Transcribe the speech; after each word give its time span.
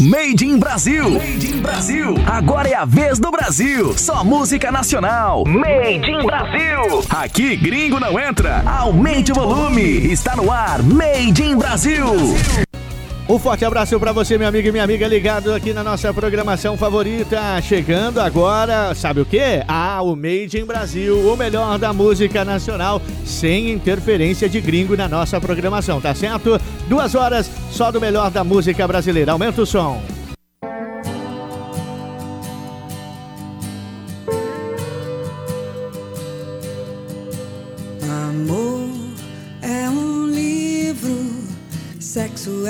Made 0.00 0.44
in 0.44 0.60
Brasil. 0.60 1.10
Made 1.10 1.44
in 1.44 1.60
Brasil. 1.60 2.14
Agora 2.24 2.68
é 2.68 2.74
a 2.74 2.84
vez 2.84 3.18
do 3.18 3.32
Brasil. 3.32 3.98
Só 3.98 4.22
música 4.22 4.70
nacional. 4.70 5.44
Made 5.44 6.08
in 6.08 6.24
Brasil. 6.24 7.04
Aqui 7.10 7.56
gringo 7.56 7.98
não 7.98 8.16
entra. 8.16 8.62
Aumente 8.64 9.32
o 9.32 9.34
volume. 9.34 9.82
Está 9.82 10.36
no 10.36 10.52
ar. 10.52 10.84
Made 10.84 11.42
in 11.42 11.56
Brasil. 11.56 12.04
Um 13.28 13.38
forte 13.38 13.62
abraço 13.62 14.00
para 14.00 14.10
você, 14.10 14.38
meu 14.38 14.48
amigo 14.48 14.68
e 14.68 14.72
minha 14.72 14.82
amiga, 14.82 15.06
ligado 15.06 15.52
aqui 15.52 15.74
na 15.74 15.84
nossa 15.84 16.14
programação 16.14 16.78
favorita. 16.78 17.60
Chegando 17.60 18.22
agora, 18.22 18.94
sabe 18.94 19.20
o 19.20 19.26
que? 19.26 19.62
Ah, 19.68 20.00
o 20.00 20.16
Made 20.16 20.58
in 20.58 20.64
Brasil, 20.64 21.30
o 21.30 21.36
melhor 21.36 21.78
da 21.78 21.92
música 21.92 22.42
nacional, 22.42 23.02
sem 23.26 23.70
interferência 23.70 24.48
de 24.48 24.62
gringo 24.62 24.96
na 24.96 25.06
nossa 25.06 25.38
programação, 25.38 26.00
tá 26.00 26.14
certo? 26.14 26.58
Duas 26.88 27.14
horas 27.14 27.50
só 27.70 27.92
do 27.92 28.00
melhor 28.00 28.30
da 28.30 28.42
música 28.42 28.88
brasileira. 28.88 29.32
Aumenta 29.32 29.60
o 29.60 29.66
som. 29.66 30.00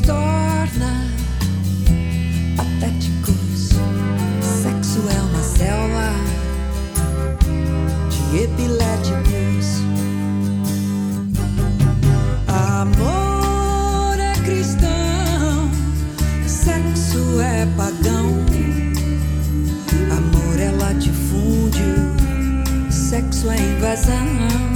Nos 0.00 0.06
torna 0.06 1.04
patéticos. 2.56 3.70
Sexo 4.62 5.00
é 5.08 5.20
uma 5.20 5.42
selva 5.42 6.12
de 8.10 8.44
epiléticos. 8.44 9.80
Amor 12.48 14.18
é 17.40 17.66
pagão. 17.76 18.30
Amor 20.16 20.60
é 20.60 20.70
latifúndio, 20.72 21.94
sexo 22.90 23.50
é 23.50 23.58
invasão. 23.58 24.69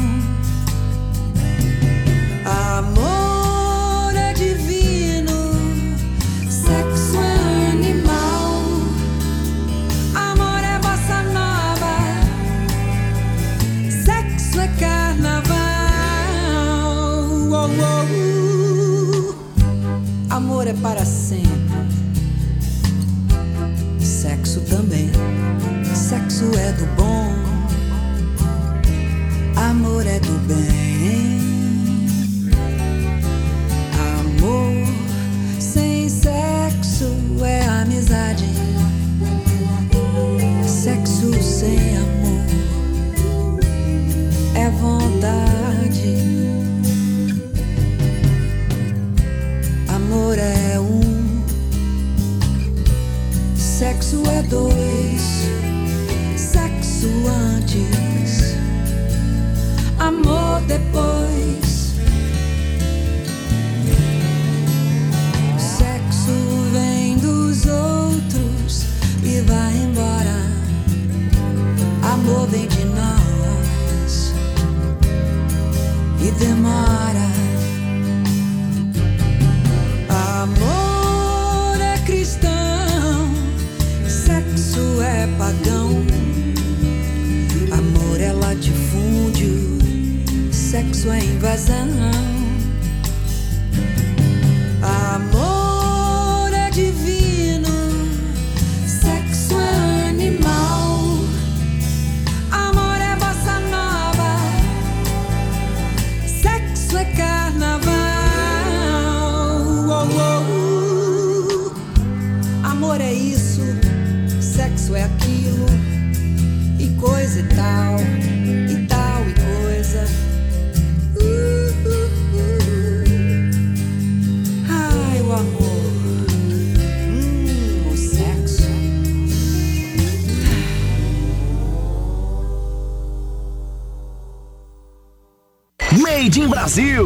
Brasil. 136.75 137.04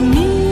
你。 0.00 0.47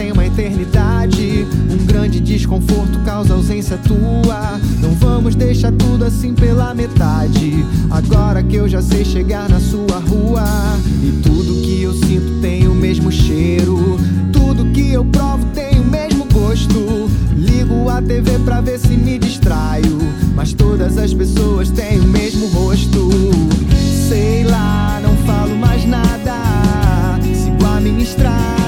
Tem 0.00 0.12
uma 0.12 0.24
eternidade. 0.24 1.46
Um 1.70 1.84
grande 1.84 2.20
desconforto 2.20 2.98
causa 3.04 3.34
ausência 3.34 3.76
tua. 3.76 4.58
Não 4.80 4.94
vamos 4.94 5.34
deixar 5.34 5.70
tudo 5.72 6.06
assim 6.06 6.32
pela 6.32 6.72
metade. 6.72 7.62
Agora 7.90 8.42
que 8.42 8.56
eu 8.56 8.66
já 8.66 8.80
sei 8.80 9.04
chegar 9.04 9.50
na 9.50 9.60
sua 9.60 9.98
rua, 9.98 10.42
e 11.02 11.20
tudo 11.20 11.60
que 11.60 11.82
eu 11.82 11.92
sinto 11.92 12.40
tem 12.40 12.66
o 12.66 12.74
mesmo 12.74 13.12
cheiro. 13.12 14.00
Tudo 14.32 14.64
que 14.72 14.90
eu 14.90 15.04
provo 15.04 15.44
tem 15.52 15.78
o 15.78 15.84
mesmo 15.84 16.24
gosto. 16.32 17.10
Ligo 17.36 17.90
a 17.90 18.00
TV 18.00 18.38
pra 18.38 18.62
ver 18.62 18.78
se 18.78 18.96
me 18.96 19.18
distraio. 19.18 19.98
Mas 20.34 20.54
todas 20.54 20.96
as 20.96 21.12
pessoas 21.12 21.68
têm 21.70 22.00
o 22.00 22.04
mesmo 22.04 22.46
rosto. 22.46 23.10
Sei 24.08 24.44
lá, 24.44 24.98
não 25.02 25.14
falo 25.26 25.54
mais 25.54 25.84
nada. 25.84 27.18
Sigo 27.34 27.66
a 27.66 27.78
minha 27.82 28.02
estrada. 28.02 28.59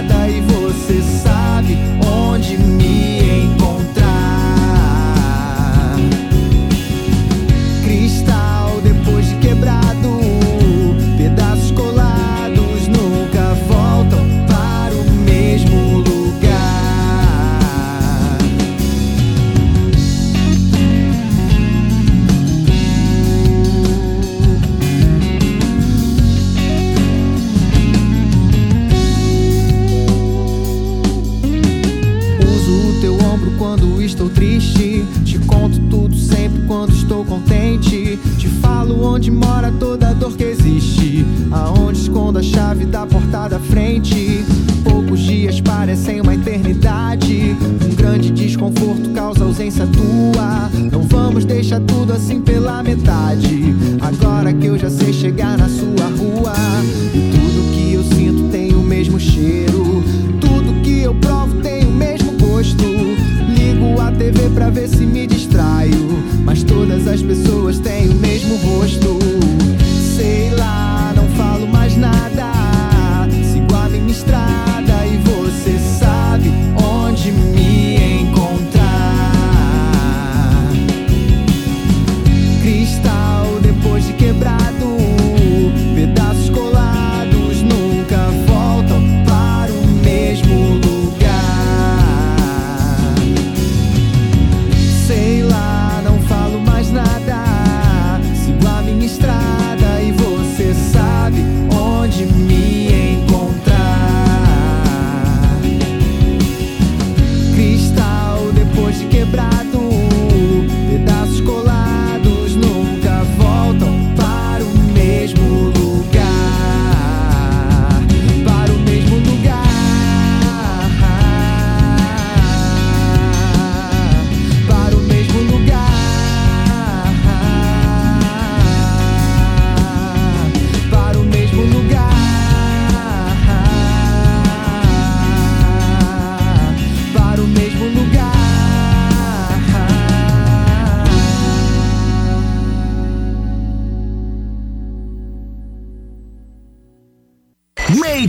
rua. 50.13 50.71
Não 50.91 51.03
vamos 51.03 51.45
deixar 51.45 51.81
tudo 51.81 52.13
assim 52.13 52.41
pela 52.41 52.83
metade. 52.83 53.75
Agora 54.01 54.53
que 54.53 54.67
eu 54.67 54.79
já 54.79 54.91
sei 54.91 55.13
chegar 55.13 55.57
na 55.57 55.69
sua 55.69 56.07
rua. 56.19 56.53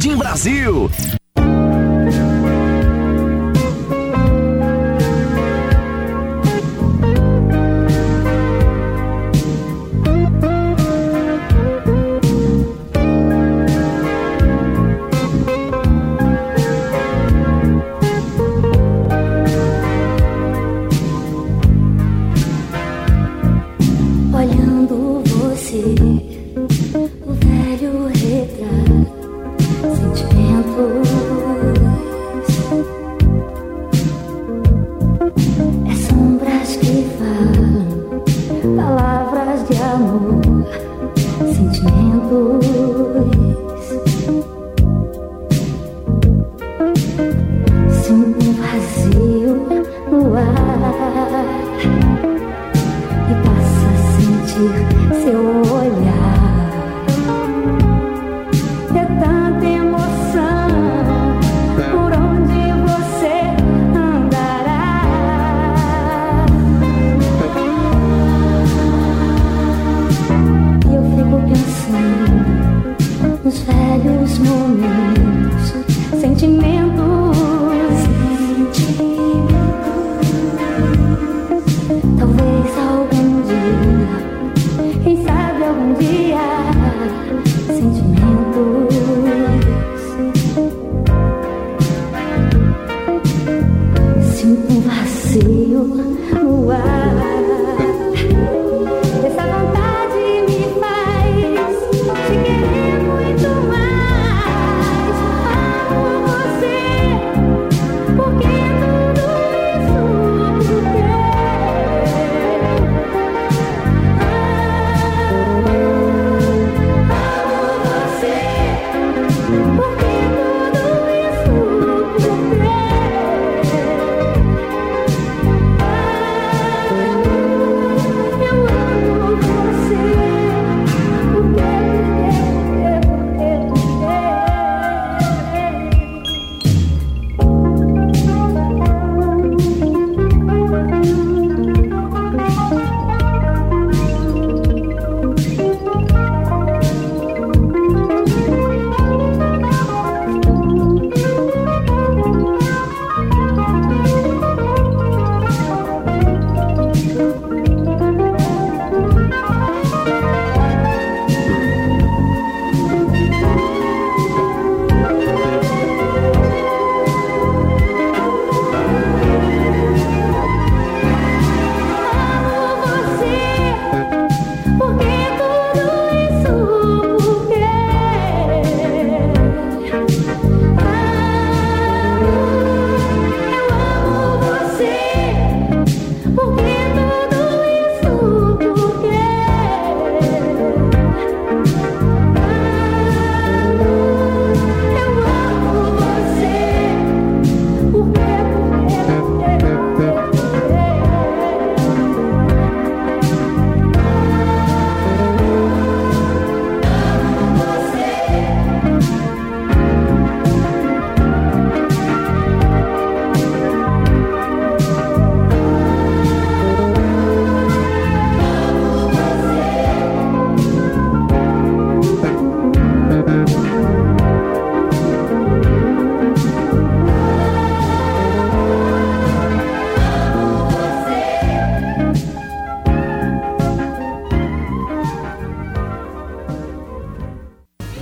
Jardim 0.03 0.19
Brasil. 0.19 1.22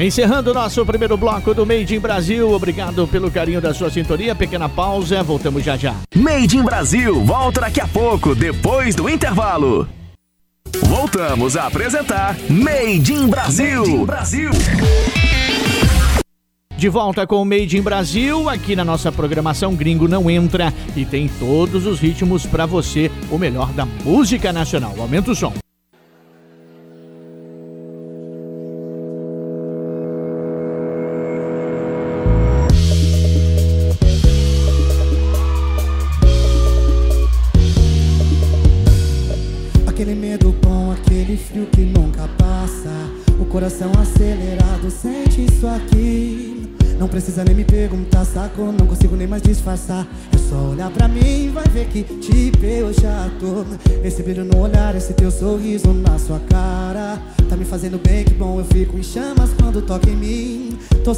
Encerrando 0.01 0.49
o 0.49 0.53
nosso 0.55 0.83
primeiro 0.83 1.15
bloco 1.15 1.53
do 1.53 1.63
Made 1.63 1.95
in 1.95 1.99
Brasil. 1.99 2.51
Obrigado 2.51 3.07
pelo 3.07 3.29
carinho 3.29 3.61
da 3.61 3.71
sua 3.71 3.91
sintonia. 3.91 4.33
Pequena 4.33 4.67
pausa, 4.67 5.21
voltamos 5.21 5.63
já 5.63 5.77
já. 5.77 5.95
Made 6.15 6.57
in 6.57 6.63
Brasil 6.63 7.23
volta 7.23 7.61
daqui 7.61 7.79
a 7.79 7.87
pouco, 7.87 8.33
depois 8.33 8.95
do 8.95 9.07
intervalo. 9.07 9.87
Voltamos 10.87 11.55
a 11.55 11.67
apresentar 11.67 12.35
Made 12.49 13.13
in 13.13 13.27
Brasil. 13.27 13.81
Made 13.81 13.91
in 13.91 14.05
Brasil. 14.05 14.49
De 16.75 16.89
volta 16.89 17.27
com 17.27 17.39
o 17.39 17.45
Made 17.45 17.77
in 17.77 17.81
Brasil, 17.83 18.49
aqui 18.49 18.75
na 18.75 18.83
nossa 18.83 19.11
programação 19.11 19.75
Gringo 19.75 20.07
Não 20.07 20.31
Entra 20.31 20.73
e 20.95 21.05
tem 21.05 21.29
todos 21.39 21.85
os 21.85 21.99
ritmos 21.99 22.47
para 22.47 22.65
você, 22.65 23.11
o 23.29 23.37
melhor 23.37 23.71
da 23.73 23.85
música 23.85 24.51
nacional. 24.51 24.95
Aumenta 24.97 25.29
o 25.29 25.35
som. 25.35 25.53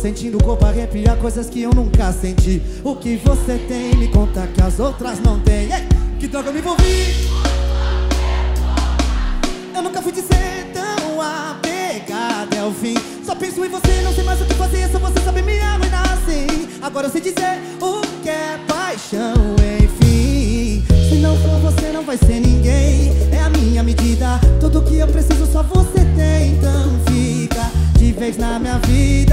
Sentindo 0.04 0.38
o 0.38 0.44
corpo 0.44 0.66
arrepiar, 0.66 1.16
coisas 1.16 1.50
que 1.50 1.62
eu 1.62 1.72
nunca 1.74 2.12
senti. 2.12 2.62
O 2.84 2.94
que 2.94 3.16
você 3.24 3.58
tem, 3.58 3.96
me 3.96 4.10
conta 4.10 4.46
que 4.48 4.62
as 4.62 4.78
outras 4.78 5.22
não 5.22 5.40
têm. 5.40 5.72
Ei, 5.72 5.88
Que 6.20 6.28
droga 6.28 6.50
eu 6.50 6.54
me 6.54 6.60
envolvi. 6.60 7.30
Eu 9.74 9.82
nunca 9.82 10.02
fui 10.02 10.12
dizer 10.12 10.74
tão 10.74 11.22
apegado 11.22 12.44
até 12.44 12.62
o 12.66 12.74
fim. 12.74 12.96
Só 13.26 13.34
penso 13.34 13.64
em 13.64 13.70
você, 13.70 14.02
não 14.02 14.14
sei 14.14 14.26
mais 14.26 14.42
o 14.42 14.46
que 14.46 14.54
fazer, 14.56 14.92
só 14.92 15.00
você 15.00 15.22
sabe 15.22 15.42
me 15.42 15.58
arruinar 15.62 16.04
assim 16.12 16.68
Agora 16.82 17.08
eu 17.08 17.12
sei 17.12 17.22
dizer 17.22 17.62
o 17.80 18.02
que 18.22 18.30
é 18.30 18.60
paixão, 18.68 19.56
enfim. 19.82 20.84
Se 21.08 21.16
não 21.16 21.38
for 21.38 21.72
você 21.72 21.94
não 21.94 22.04
vai 22.04 22.18
ser 22.18 22.42
ninguém. 22.42 23.14
É 23.32 23.40
a 23.40 23.50
minha 23.50 23.82
medida, 23.82 24.38
tudo 24.60 24.82
que 24.82 24.98
eu 24.98 25.08
preciso 25.08 25.46
só 25.50 25.64
você 25.64 26.04
tem. 26.18 26.56
Então 26.56 27.00
fica 27.08 27.72
de 27.98 28.12
vez 28.12 28.36
na 28.36 28.60
minha 28.60 28.78
vida 28.80 29.33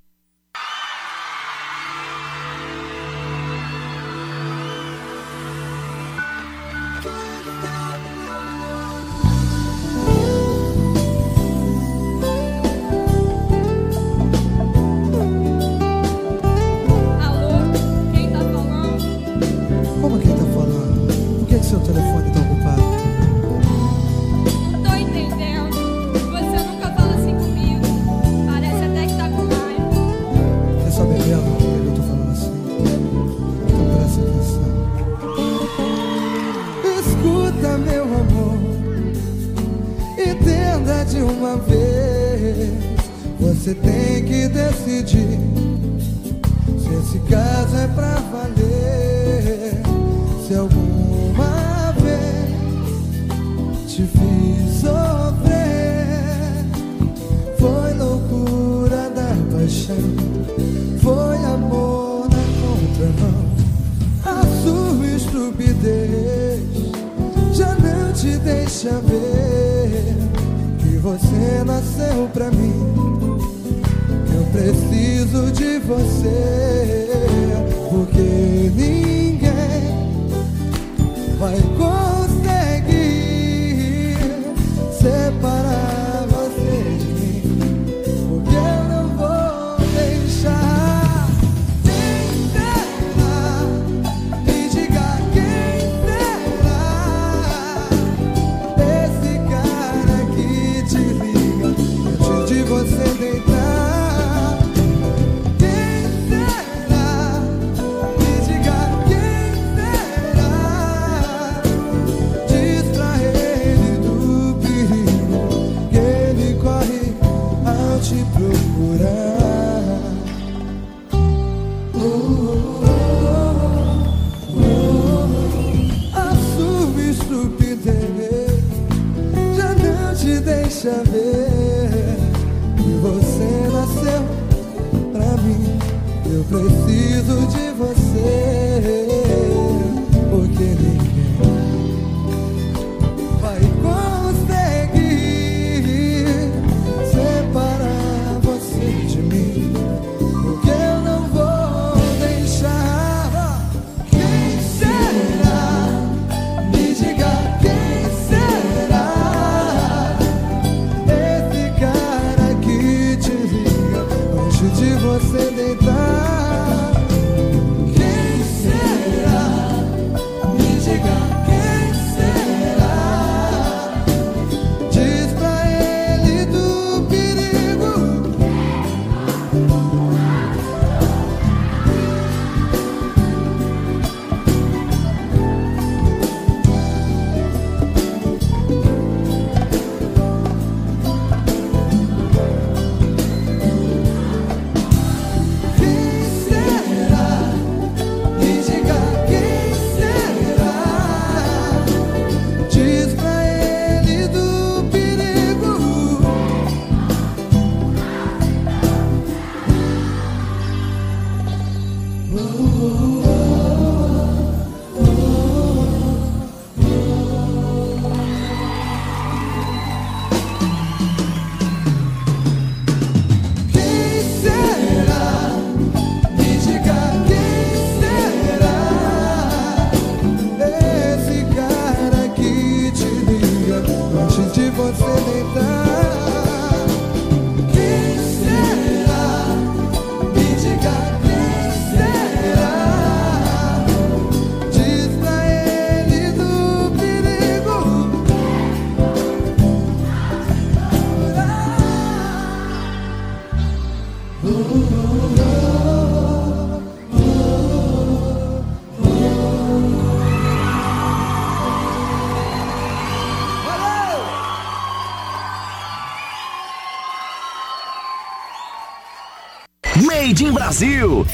Brasil. 270.81 271.25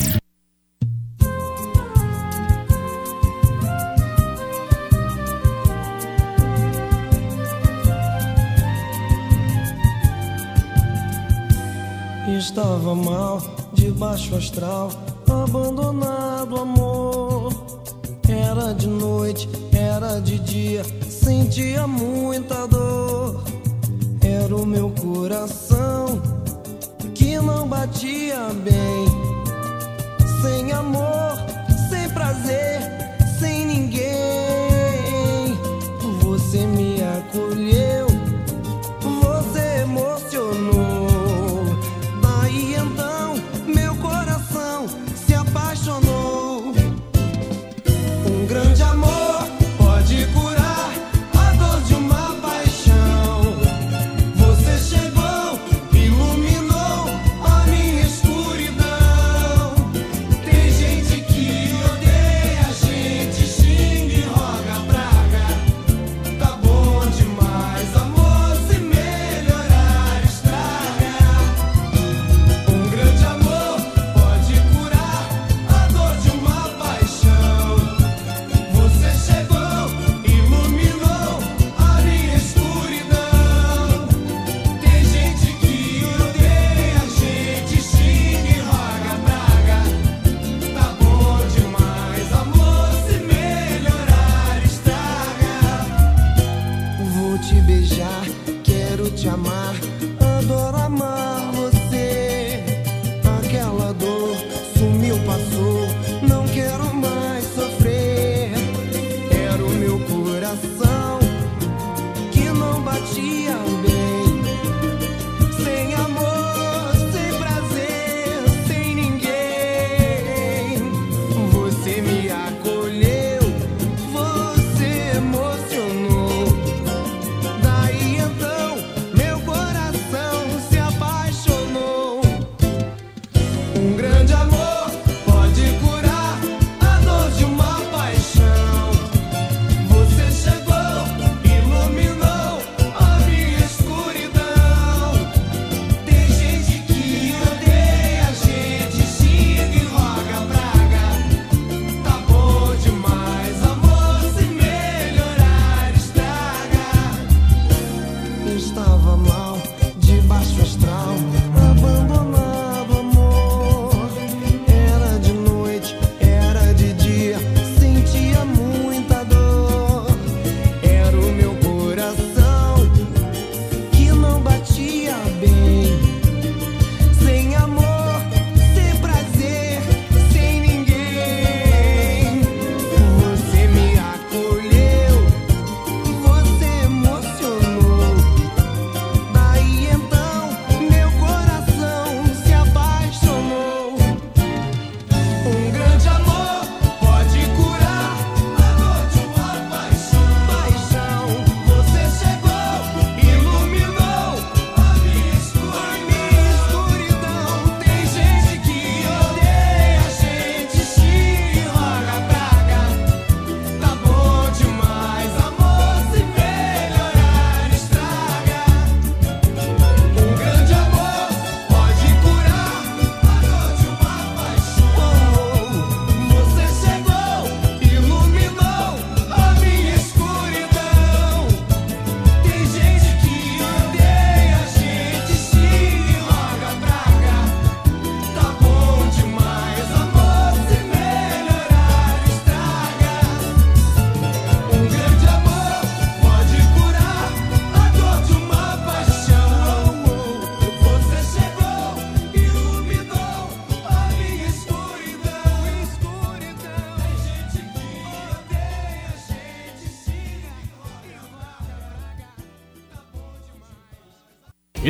Estava 12.37 12.93
mal, 12.93 13.39
de 13.73 13.89
baixo 13.91 14.35
astral 14.35 14.91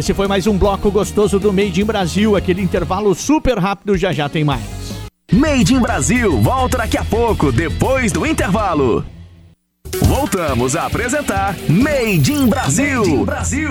Esse 0.08 0.13
foi 0.13 0.26
mais 0.26 0.48
um 0.48 0.58
bloco 0.58 0.89
gostoso 0.89 1.38
do 1.38 1.52
Made 1.52 1.82
in 1.82 1.84
Brasil, 1.84 2.38
aquele 2.38 2.62
intervalo 2.62 3.13
super 3.13 3.60
rápido, 3.60 3.98
já 3.98 4.13
já 4.13 4.30
tem 4.30 4.41
mais. 4.41 4.63
Made 5.30 5.74
in 5.74 5.82
Brasil, 5.82 6.41
volta 6.41 6.78
daqui 6.78 6.98
a 6.98 7.04
pouco, 7.04 7.52
depois 7.52 8.10
do 8.13 8.26
intervalo. 8.26 9.06
Voltamos 10.04 10.78
a 10.78 10.86
apresentar 10.86 11.58
Made 11.67 12.32
in 12.32 12.48
Brasil. 12.48 13.02
Made 13.02 13.12
in 13.15 13.26
Brasil. 13.26 13.70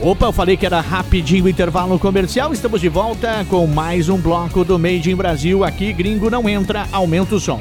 Opa, 0.00 0.26
eu 0.26 0.32
falei 0.32 0.56
que 0.56 0.66
era 0.66 0.80
rapidinho 0.80 1.46
o 1.46 1.48
intervalo 1.48 1.98
comercial. 1.98 2.52
Estamos 2.52 2.80
de 2.80 2.88
volta 2.88 3.44
com 3.50 3.66
mais 3.66 4.08
um 4.08 4.18
bloco 4.18 4.62
do 4.62 4.78
Made 4.78 5.10
in 5.10 5.16
Brasil. 5.16 5.64
Aqui, 5.64 5.92
gringo 5.92 6.30
não 6.30 6.48
entra, 6.48 6.86
aumenta 6.92 7.34
o 7.34 7.40
som. 7.40 7.60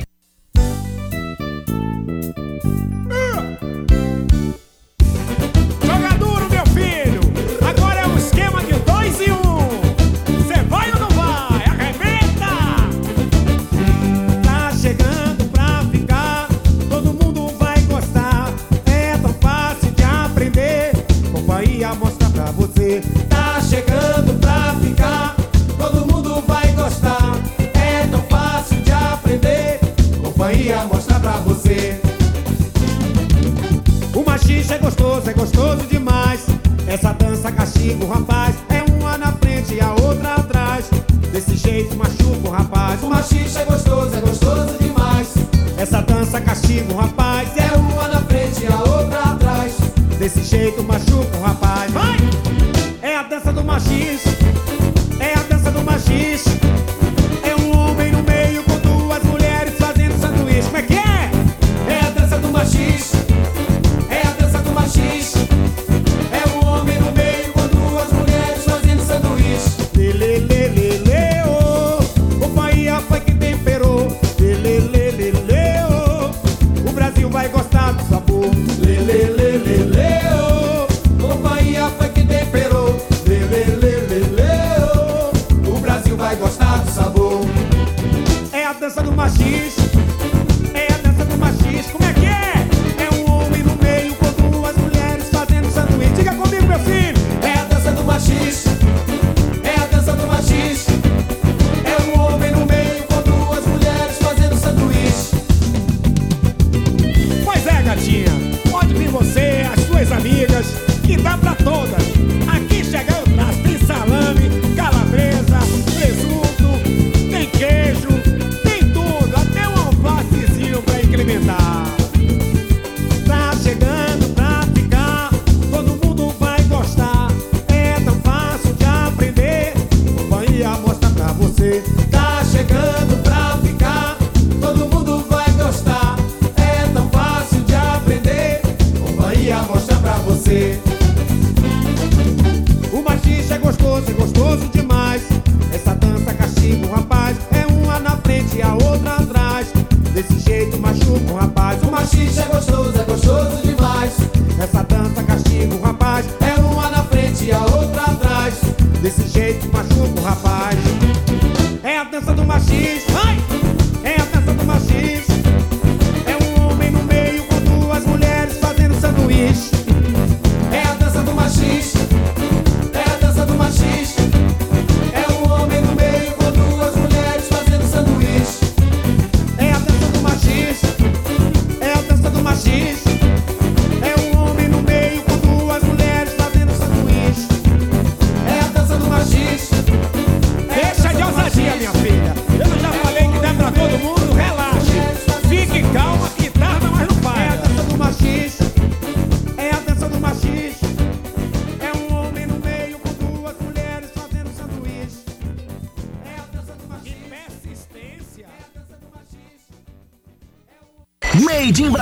gostoso, 34.91 35.29
é 35.29 35.33
gostoso 35.33 35.87
demais. 35.87 36.45
Essa 36.85 37.13
dança 37.13 37.51
castiga 37.51 38.03
o 38.03 38.09
rapaz, 38.09 38.55
é 38.69 38.83
uma 38.91 39.17
na 39.17 39.31
frente 39.33 39.75
e 39.75 39.79
a 39.79 39.91
outra 39.91 40.35
atrás. 40.35 40.89
Desse 41.31 41.55
jeito 41.55 41.95
machuca 41.95 42.49
o 42.49 42.51
rapaz. 42.51 43.01
O 43.01 43.07
machista 43.07 43.59
é 43.61 43.65
gostoso, 43.65 44.15
é 44.15 44.19
gostoso 44.19 44.77
demais. 44.79 45.33
Essa 45.77 46.01
dança 46.01 46.41
castiga 46.41 46.93
o 46.93 46.97
rapaz, 46.97 47.49
é 47.57 47.70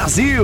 Brasil. 0.10 0.39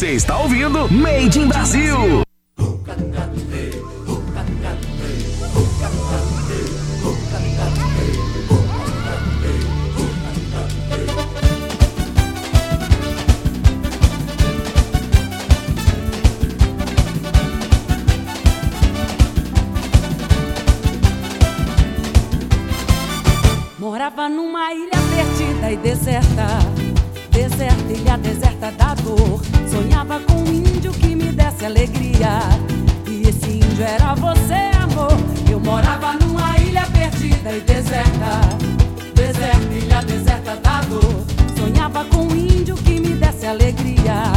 Você 0.00 0.12
está 0.12 0.38
ouvindo 0.38 0.90
Made 0.90 1.38
in 1.38 1.46
Brasil. 1.46 2.22
Morava 23.78 24.30
numa 24.30 24.72
ilha 24.72 24.88
perdida 25.14 25.70
e 25.70 25.76
deserta 25.76 26.89
deserta, 27.40 27.92
ilha 27.92 28.18
deserta 28.18 28.70
da 28.72 28.94
dor. 28.94 29.40
Sonhava 29.70 30.20
com 30.20 30.34
um 30.34 30.46
índio 30.46 30.92
que 30.92 31.14
me 31.14 31.32
desse 31.32 31.64
alegria. 31.64 32.40
E 33.06 33.22
esse 33.28 33.50
índio 33.52 33.82
era 33.82 34.14
você, 34.14 34.70
amor. 34.76 35.16
Eu 35.50 35.58
morava 35.58 36.12
numa 36.14 36.58
ilha 36.58 36.86
perdida 36.92 37.52
e 37.52 37.60
deserta. 37.60 38.40
Deserta, 39.14 39.74
ilha 39.74 40.02
deserta 40.02 40.56
da 40.56 40.82
dor. 40.82 41.24
Sonhava 41.56 42.04
com 42.04 42.24
um 42.26 42.36
índio 42.36 42.74
que 42.76 43.00
me 43.00 43.14
desse 43.14 43.46
alegria. 43.46 44.32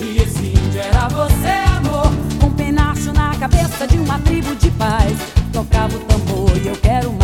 E 0.00 0.18
esse 0.18 0.46
índio 0.46 0.80
era 0.80 1.08
você, 1.08 1.54
amor. 1.78 2.10
Com 2.40 2.46
um 2.46 2.52
penacho 2.52 3.12
na 3.12 3.32
cabeça 3.36 3.86
de 3.86 3.96
uma 3.96 4.18
tribo 4.18 4.56
de 4.56 4.70
paz. 4.72 5.16
Tocava 5.52 5.96
o 5.96 6.00
tambor 6.00 6.50
e 6.56 6.66
eu 6.66 6.76
quero 6.76 7.12
mais. 7.12 7.19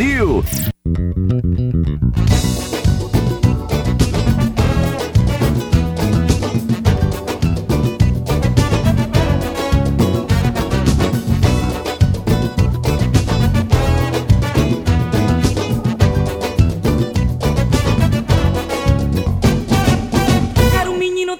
Brasil. 0.00 0.42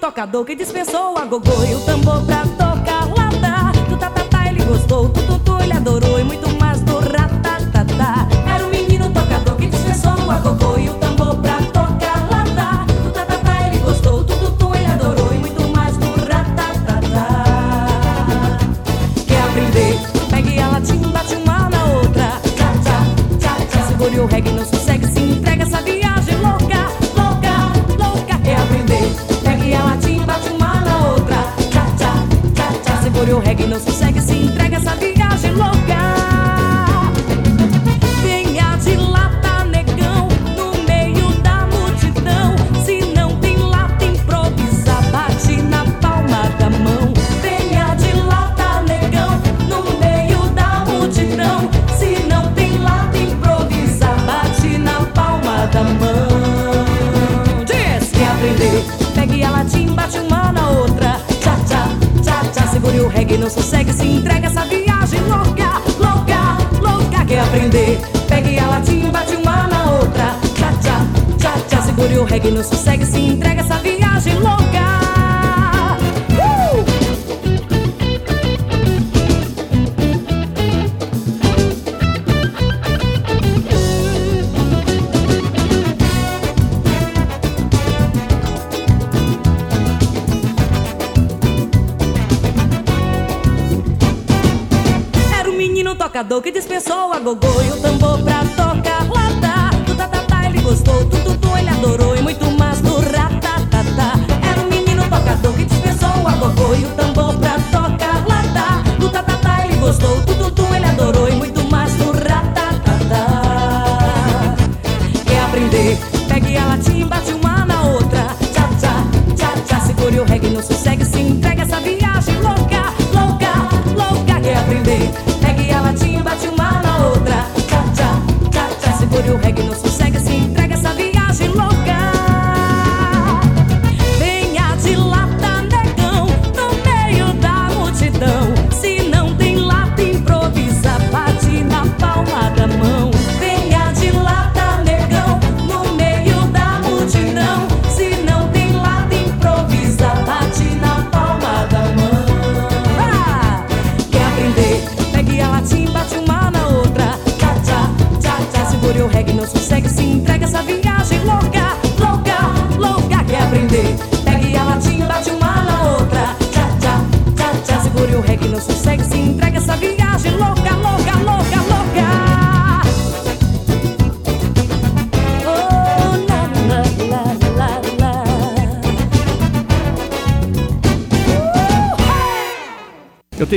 tocador 0.00 0.44
que 0.44 0.54
dispensou 0.54 1.16
a 1.16 1.24
gogô. 1.24 1.59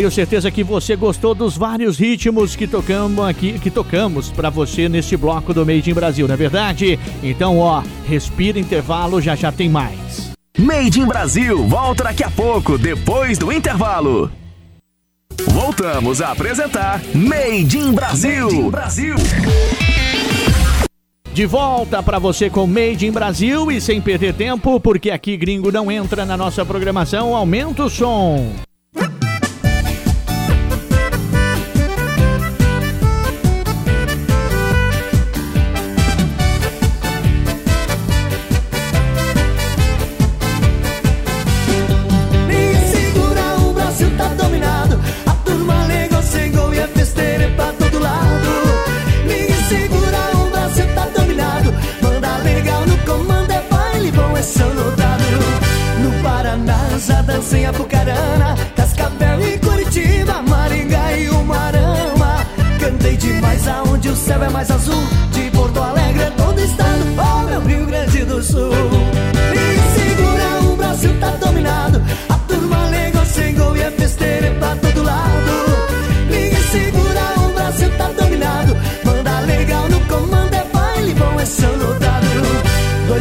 Tenho 0.04 0.12
certeza 0.12 0.52
que 0.52 0.66
você 0.66 0.98
gostou 0.98 1.34
dos 1.34 1.56
vários 1.56 1.98
ritmos 1.98 2.58
que 2.58 2.68
tocamos 2.68 3.26
aqui, 3.26 3.58
que 3.58 3.72
tocamos 3.72 4.30
para 4.30 4.50
você 4.50 4.90
neste 4.90 5.16
bloco 5.16 5.54
do 5.54 5.66
Made 5.66 5.90
in 5.90 5.94
Brasil, 5.94 6.28
não 6.28 6.34
é 6.34 6.38
verdade? 6.38 7.00
Então, 7.24 7.58
ó, 7.58 7.82
respira 8.06 8.60
intervalo, 8.60 9.22
já 9.22 9.34
já 9.34 9.50
tem 9.50 9.70
mais. 9.70 10.34
Made 10.58 11.00
in 11.00 11.06
Brasil, 11.06 11.66
volta 11.70 12.04
daqui 12.04 12.22
a 12.22 12.30
pouco, 12.30 12.78
depois 12.78 13.38
do 13.38 13.50
intervalo. 13.50 14.30
Voltamos 15.48 16.22
a 16.22 16.34
apresentar 16.34 17.02
Made 17.16 17.78
in 17.78 17.94
Brasil. 17.94 18.48
Made 18.48 18.58
in 18.58 18.70
Brasil. 18.70 19.16
De 21.34 21.46
volta 21.46 22.04
para 22.04 22.20
você 22.20 22.50
com 22.50 22.68
Made 22.68 23.08
in 23.08 23.12
Brasil 23.14 23.72
e 23.72 23.80
sem 23.80 24.02
perder 24.02 24.34
tempo, 24.34 24.82
porque 24.82 25.10
aqui 25.10 25.38
gringo 25.38 25.72
não 25.72 25.90
entra 25.90 26.26
na 26.26 26.36
nossa 26.36 26.66
programação, 26.66 27.34
aumenta 27.34 27.86
o 27.86 27.90
som. 27.90 28.54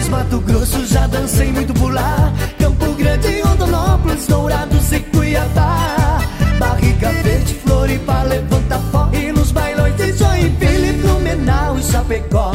Mato 0.08 0.40
Grosso, 0.40 0.86
já 0.86 1.06
dancei 1.06 1.52
muito 1.52 1.72
por 1.74 1.92
lá. 1.92 2.32
Campo 2.58 2.92
Grande, 2.94 3.40
Rondonópolis, 3.40 4.26
Dourados 4.26 4.92
e 4.92 5.00
Cuiabá. 5.00 6.18
Barriga 6.58 7.10
Verde, 7.22 7.54
Floripa, 7.54 8.22
levanta 8.22 8.78
pó. 8.90 9.08
E 9.12 9.32
nos 9.32 9.52
bailões 9.52 9.96
de 9.96 10.12
Joinville, 10.12 10.92
Blumenau 10.94 11.78
e 11.78 11.82
Chapecó. 11.82 12.52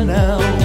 now. 0.00 0.61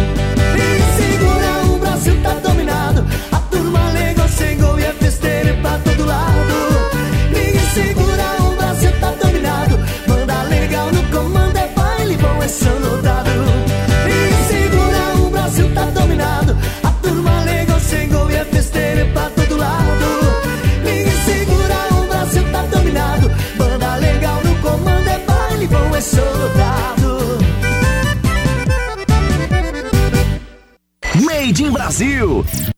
Brasil. 31.97 32.76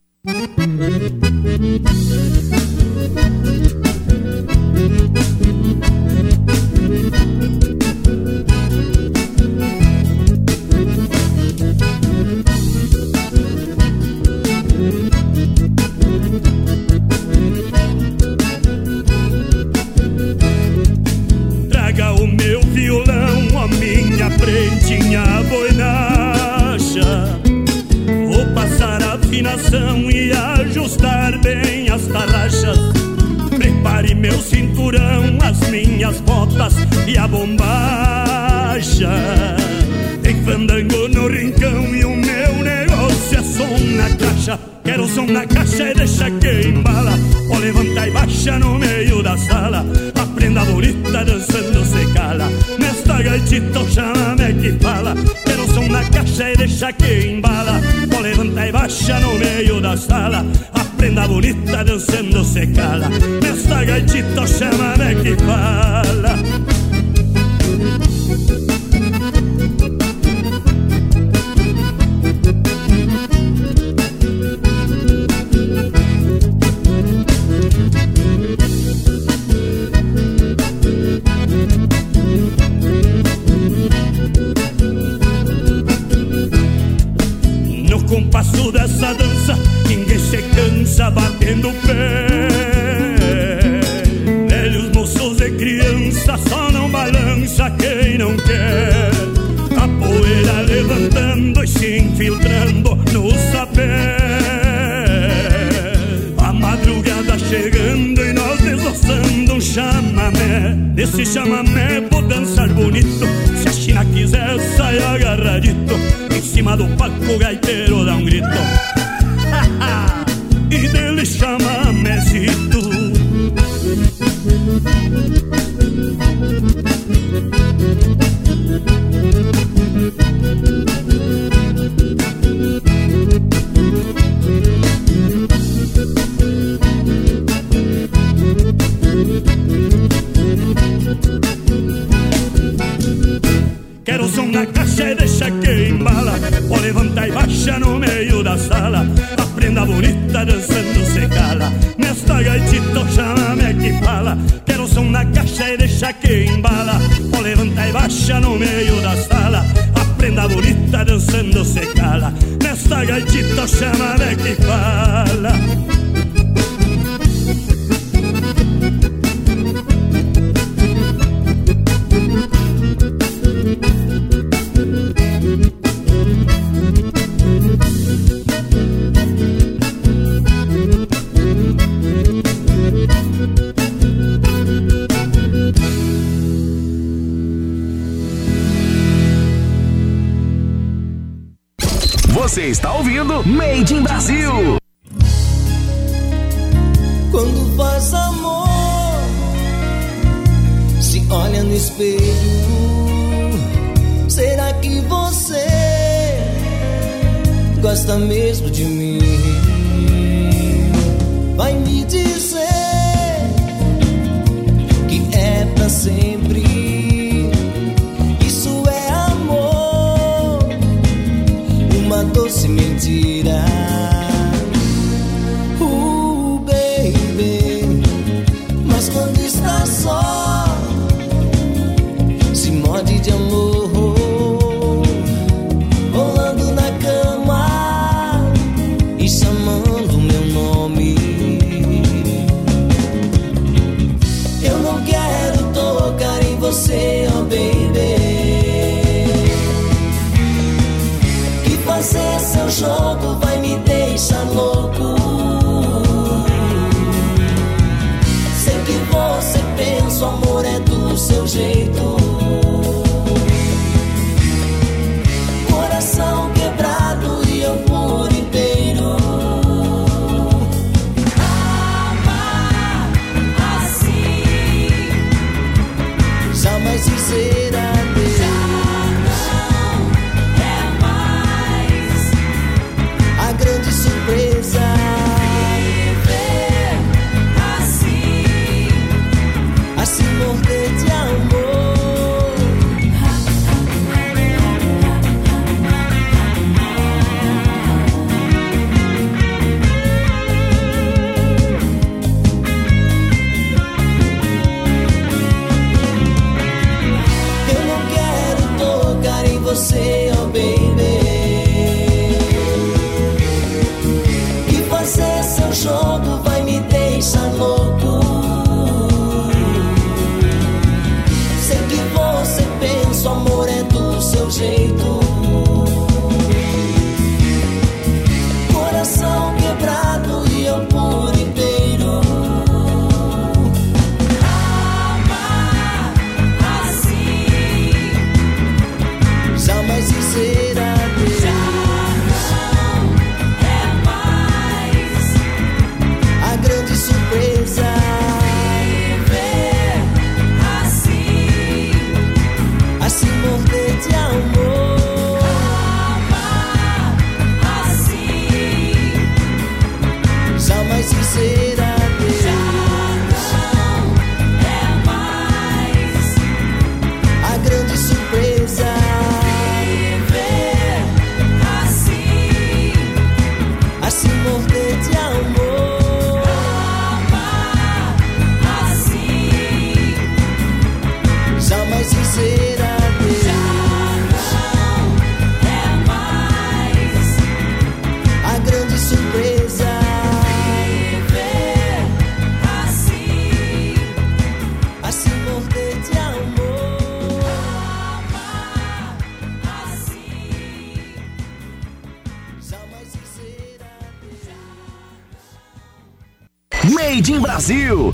Brasil. 407.60 408.14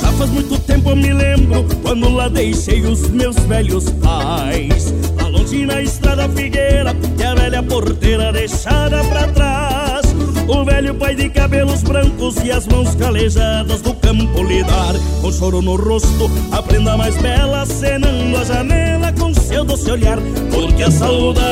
Já 0.00 0.12
faz 0.12 0.30
muito 0.30 0.56
tempo 0.60 0.90
eu 0.90 0.94
me 0.94 1.12
lembro 1.12 1.66
quando 1.82 2.08
lá 2.10 2.28
deixei 2.28 2.82
os 2.82 3.08
meus 3.10 3.34
velhos 3.34 3.90
pais. 3.90 4.94
Lá 5.20 5.26
longe 5.26 5.66
na 5.66 5.82
estrada 5.82 6.28
figueira 6.28 6.94
e 7.18 7.24
a 7.24 7.34
velha 7.34 7.60
porteira 7.60 8.32
deixada 8.32 9.02
pra 9.06 9.26
trás. 9.26 10.06
O 10.46 10.64
velho 10.64 10.94
pai 10.94 11.16
de 11.16 11.28
cabelos 11.28 11.82
brancos 11.82 12.36
e 12.44 12.52
as 12.52 12.68
mãos 12.68 12.94
calejadas 12.94 13.80
do 13.80 13.93
campo 14.04 14.42
lidar. 14.44 14.94
Com 15.22 15.32
choro 15.32 15.62
no 15.62 15.76
rosto, 15.76 16.30
a 16.52 16.62
prenda 16.62 16.96
mais 16.96 17.16
bela 17.16 17.62
acenando 17.62 18.36
a 18.36 18.44
janela 18.44 19.10
com 19.12 19.32
seu 19.32 19.64
doce 19.64 19.90
olhar. 19.90 20.18
Porque 20.52 20.82
a 20.82 20.90
saudade 20.90 21.44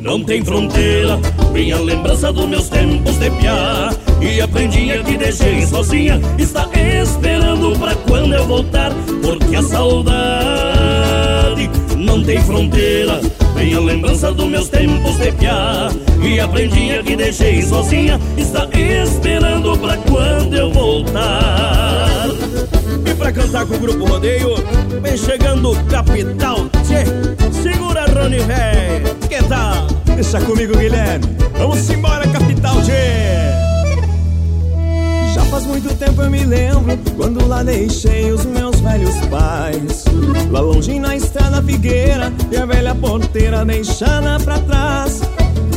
não 0.00 0.22
tem 0.22 0.44
fronteira. 0.44 1.18
Vem 1.52 1.72
a 1.72 1.78
lembrança 1.78 2.30
dos 2.32 2.46
meus 2.46 2.68
tempos 2.68 3.16
de 3.18 3.30
piar. 3.30 3.94
E 4.20 4.40
a 4.40 4.48
prendinha 4.48 5.02
que 5.02 5.16
deixei 5.16 5.66
sozinha 5.66 6.20
está 6.38 6.68
esperando 6.74 7.78
pra 7.78 7.94
quando 7.94 8.34
eu 8.34 8.46
voltar. 8.46 8.92
Porque 9.22 9.56
a 9.56 9.62
saudade 9.62 10.06
não 11.96 12.22
tem 12.22 12.38
fronteira. 12.42 13.20
Vem 13.54 13.74
a 13.74 13.80
lembrança 13.80 14.30
dos 14.32 14.46
meus 14.46 14.68
tempos 14.68 15.16
de 15.16 15.32
piar. 15.32 15.90
E 16.26 16.40
a 16.40 16.48
prendinha 16.48 17.04
que 17.04 17.14
deixei 17.14 17.62
sozinha 17.62 18.20
está 18.36 18.68
esperando 18.74 19.78
pra 19.78 19.96
quando 19.96 20.56
eu 20.56 20.72
voltar. 20.72 22.26
E 23.08 23.14
pra 23.14 23.30
cantar 23.30 23.64
com 23.64 23.76
o 23.76 23.78
grupo 23.78 24.04
Rodeio, 24.06 24.56
vem 25.00 25.16
chegando 25.16 25.70
o 25.70 25.84
Capital 25.84 26.68
Tchê. 26.82 27.04
Segura, 27.62 28.06
Rony 28.06 28.40
Véi, 28.40 29.04
que 29.28 29.40
tal? 29.48 29.86
Deixa 30.16 30.40
comigo, 30.40 30.76
Guilherme. 30.76 31.24
Vamos 31.56 31.88
embora, 31.88 32.26
Capital 32.26 32.82
Tchê. 32.82 33.46
Já 35.32 35.44
faz 35.44 35.64
muito 35.64 35.94
tempo 35.94 36.22
eu 36.22 36.30
me 36.30 36.44
lembro 36.44 36.98
quando 37.16 37.46
lá 37.46 37.62
deixei 37.62 38.32
os 38.32 38.44
meus 38.44 38.80
velhos 38.80 39.14
pais. 39.30 40.04
Lá 40.50 40.58
longe 40.58 40.98
na 40.98 41.14
estrada 41.14 41.62
figueira 41.62 42.32
e 42.50 42.56
a 42.56 42.66
velha 42.66 42.96
porteira 42.96 43.64
deixada 43.64 44.40
pra 44.40 44.58
trás. 44.58 45.20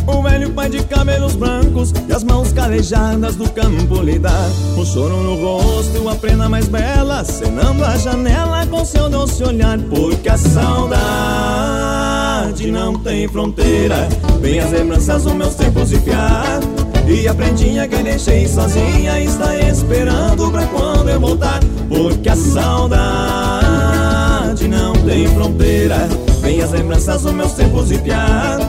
O 0.10 0.24
velho 0.24 0.50
pai 0.52 0.70
de 0.70 0.84
cabelos 0.84 1.36
brancos 1.36 1.94
e 2.08 2.14
as 2.14 2.24
mãos 2.24 2.52
calejadas 2.52 3.36
do 3.36 3.48
campo 3.52 4.02
lhe 4.02 4.18
dá 4.18 4.50
Um 4.76 4.84
choro 4.84 5.18
no 5.18 5.36
rosto, 5.36 6.10
a 6.10 6.16
prenda 6.16 6.50
mais 6.50 6.68
bela 6.68 7.20
Acenando 7.20 7.86
a 7.86 7.96
janela 7.98 8.66
com 8.66 8.84
seu 8.84 9.08
doce 9.08 9.44
olhar 9.44 9.78
Porque 9.78 10.30
a 10.30 10.38
saudade 10.38 11.00
não 12.72 12.96
tem 12.98 13.28
fronteira 13.28 14.10
Vem 14.42 14.60
as 14.60 14.72
lembranças 14.72 15.24
dos 15.24 15.34
meus 15.34 15.54
tempos 15.56 15.90
de 15.90 16.00
piar 16.00 16.60
e 17.12 17.28
a 17.28 17.34
prendinha 17.34 17.88
que 17.88 18.04
deixei 18.04 18.48
sozinha 18.48 19.20
está 19.20 19.56
esperando 19.56 20.52
pra 20.52 20.68
quando 20.68 21.10
eu 21.10 21.20
voltar. 21.20 21.60
Porque 21.88 22.30
a 22.30 22.36
saudade 22.36 23.00
não 24.68 24.94
tem 24.94 25.28
fronteira. 25.30 26.08
Vem 26.40 26.62
as 26.62 26.70
lembranças 26.72 27.24
dos 27.24 27.34
meus 27.34 27.54
tempos 27.54 27.88
de 27.88 27.98
piar. 27.98 28.60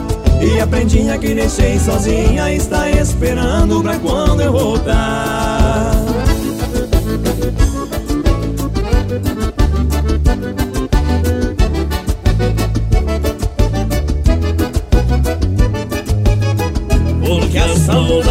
E 0.41 0.59
a 0.59 0.65
prendinha 0.65 1.19
que 1.19 1.35
deixei 1.35 1.79
sozinha 1.79 2.51
está 2.51 2.89
esperando 2.89 3.81
pra 3.83 3.99
quando 3.99 4.41
eu 4.41 4.51
voltar. 4.51 5.93
Porque 17.23 17.57
a 17.59 17.75
saudade 17.77 18.30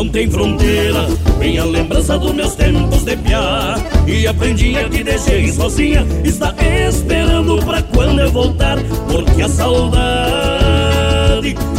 não 0.00 0.08
tem 0.08 0.30
fronteira. 0.30 1.06
Vem 1.38 1.58
a 1.58 1.64
lembrança 1.66 2.18
dos 2.18 2.32
meus 2.32 2.54
tempos 2.54 3.04
de 3.04 3.14
piar. 3.18 3.78
E 4.06 4.26
a 4.26 4.32
prendinha 4.32 4.88
que 4.88 5.04
deixei 5.04 5.52
sozinha 5.52 6.06
está 6.24 6.54
esperando 6.88 7.62
pra 7.62 7.82
quando 7.82 8.18
eu 8.20 8.32
voltar. 8.32 8.78
Porque 9.10 9.42
a 9.42 9.48
saudade 9.48 9.94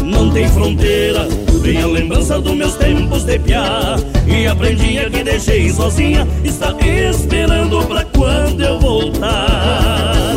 não 0.05 0.29
tem 0.29 0.47
fronteira. 0.49 1.27
Vem 1.63 1.81
a 1.81 1.87
lembrança 1.87 2.39
dos 2.39 2.53
meus 2.53 2.75
tempos 2.75 3.23
de 3.23 3.39
piar. 3.39 3.99
E 4.27 4.45
a 4.45 4.55
prendinha 4.55 5.09
que 5.09 5.23
deixei 5.23 5.71
sozinha 5.71 6.27
está 6.43 6.75
esperando 6.79 7.83
pra 7.87 8.05
quando 8.05 8.61
eu 8.61 8.79
voltar. 8.79 10.35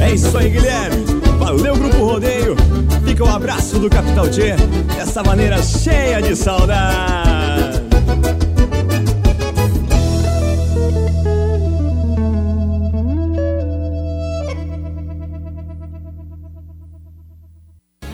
É 0.00 0.12
isso 0.12 0.36
aí, 0.36 0.50
Guilherme. 0.50 1.02
Valeu, 1.38 1.76
Grupo 1.76 1.96
Rodeio. 1.96 2.56
Fica 3.12 3.24
o 3.24 3.28
abraço 3.28 3.78
do 3.78 3.90
Capital 3.90 4.26
T 4.26 4.56
dessa 4.96 5.22
maneira 5.22 5.62
cheia 5.62 6.22
de 6.22 6.34
saudade. 6.34 7.82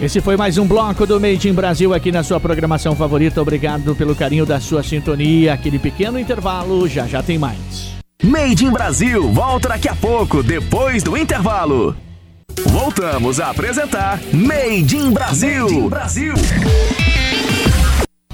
Esse 0.02 0.20
foi 0.20 0.36
mais 0.36 0.58
um 0.58 0.66
bloco 0.66 1.06
do 1.06 1.20
Made 1.20 1.48
in 1.48 1.52
Brasil 1.52 1.94
aqui 1.94 2.10
na 2.10 2.24
sua 2.24 2.40
programação 2.40 2.96
favorita. 2.96 3.40
Obrigado 3.40 3.94
pelo 3.94 4.16
carinho 4.16 4.44
da 4.44 4.58
sua 4.58 4.82
sintonia. 4.82 5.52
Aquele 5.52 5.78
pequeno 5.78 6.18
intervalo, 6.18 6.88
já 6.88 7.06
já 7.06 7.22
tem 7.22 7.38
mais. 7.38 7.92
Made 8.20 8.64
in 8.64 8.72
Brasil 8.72 9.30
volta 9.32 9.68
daqui 9.68 9.88
a 9.88 9.94
pouco, 9.94 10.42
depois 10.42 11.04
do 11.04 11.16
intervalo. 11.16 11.94
Voltamos 12.66 13.38
a 13.40 13.50
apresentar 13.50 14.20
Made 14.32 14.96
in 14.96 15.12
Brasil. 15.12 15.62
Made 15.64 15.74
in 15.74 15.88
Brasil. 15.88 16.34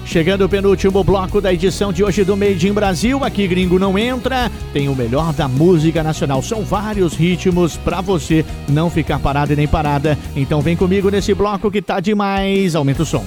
Chegando 0.05 0.45
o 0.45 0.49
penúltimo 0.49 1.03
bloco 1.03 1.41
da 1.41 1.53
edição 1.53 1.93
de 1.93 2.05
hoje 2.05 2.23
do 2.23 2.37
Made 2.37 2.69
in 2.69 2.73
Brasil, 2.73 3.25
aqui 3.25 3.49
gringo 3.49 3.79
não 3.79 3.99
entra, 3.99 4.51
tem 4.73 4.89
o 4.89 4.95
melhor 4.95 5.33
da 5.33 5.49
música 5.49 6.03
nacional. 6.03 6.41
São 6.41 6.63
vários 6.63 7.15
ritmos 7.15 7.77
pra 7.77 8.01
você 8.01 8.45
não 8.69 8.89
ficar 8.89 9.19
parado 9.19 9.53
e 9.53 9.57
nem 9.57 9.67
parada. 9.67 10.17
Então 10.37 10.61
vem 10.61 10.77
comigo 10.77 11.11
nesse 11.11 11.35
bloco 11.35 11.71
que 11.71 11.83
tá 11.83 11.99
demais. 11.99 12.77
Aumenta 12.77 13.03
o 13.03 13.07
som. 13.07 13.25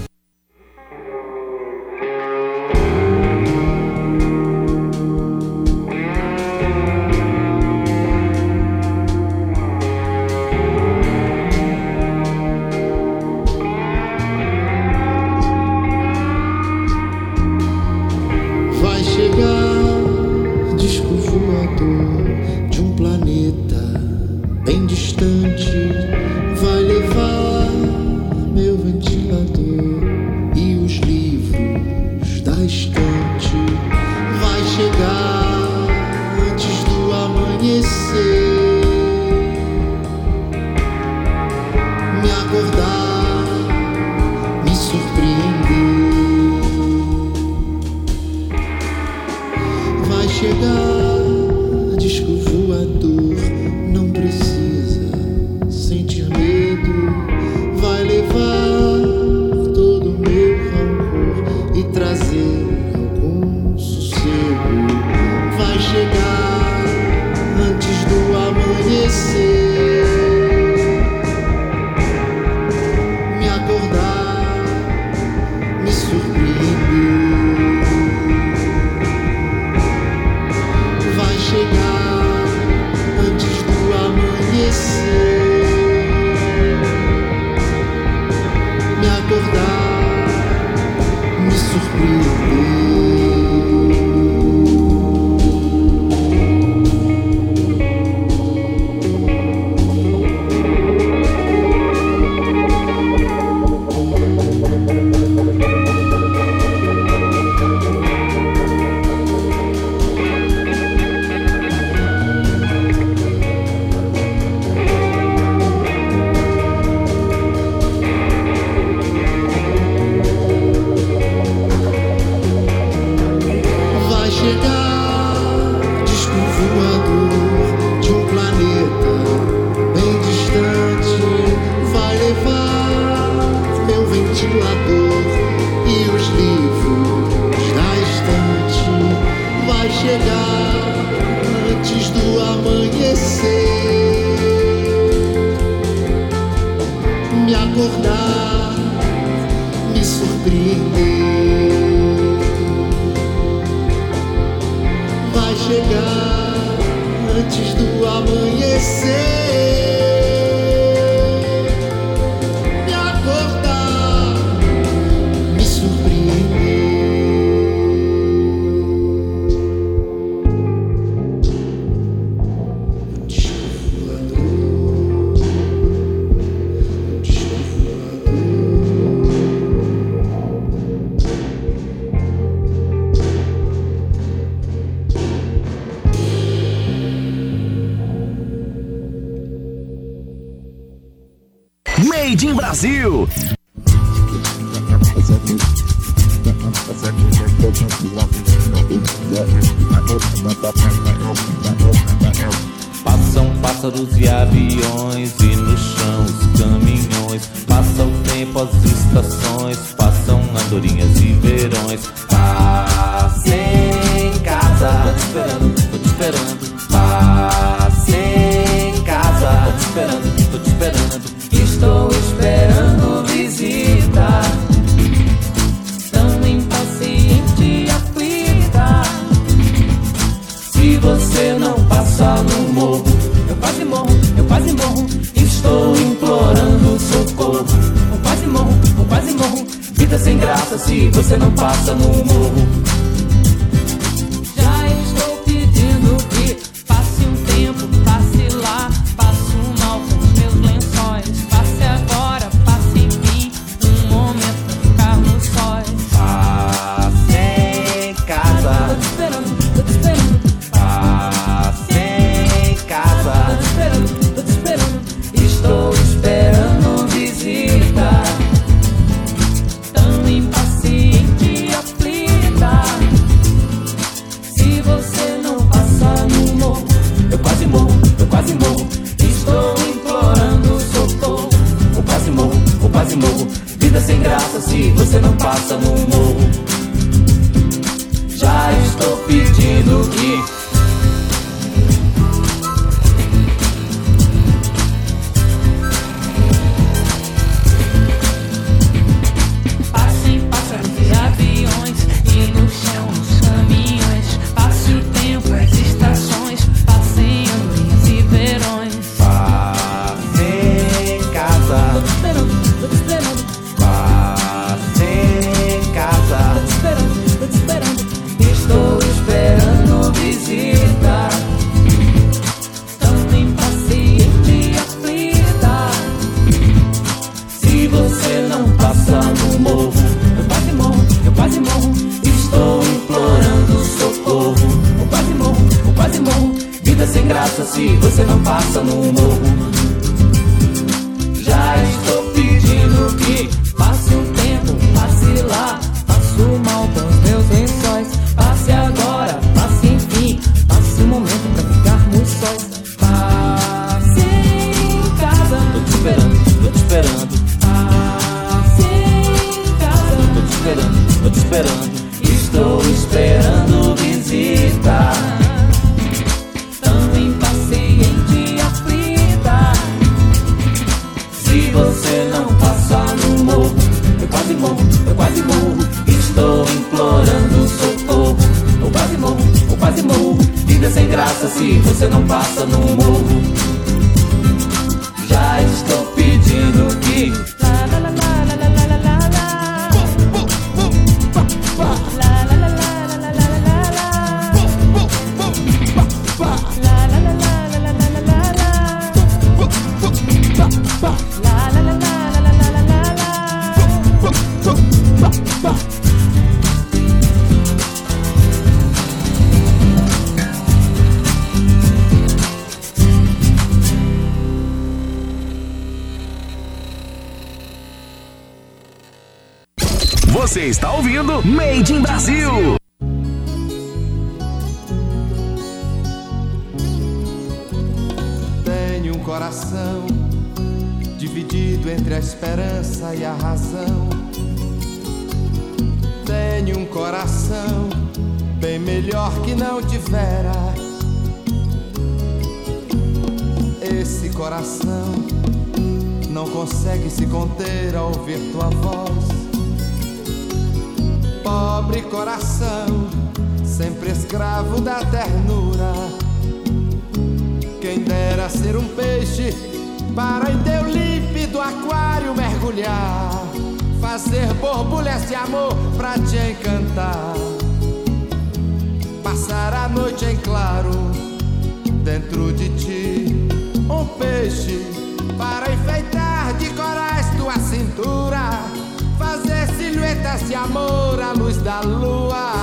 De 480.47 480.55
amor 480.55 481.21
à 481.21 481.33
luz 481.33 481.57
da 481.57 481.81
lua, 481.81 482.53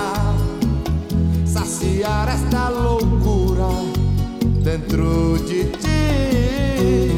saciar 1.44 2.28
esta 2.28 2.70
loucura 2.70 3.68
dentro 4.62 5.36
de 5.46 5.64
ti. 5.64 7.10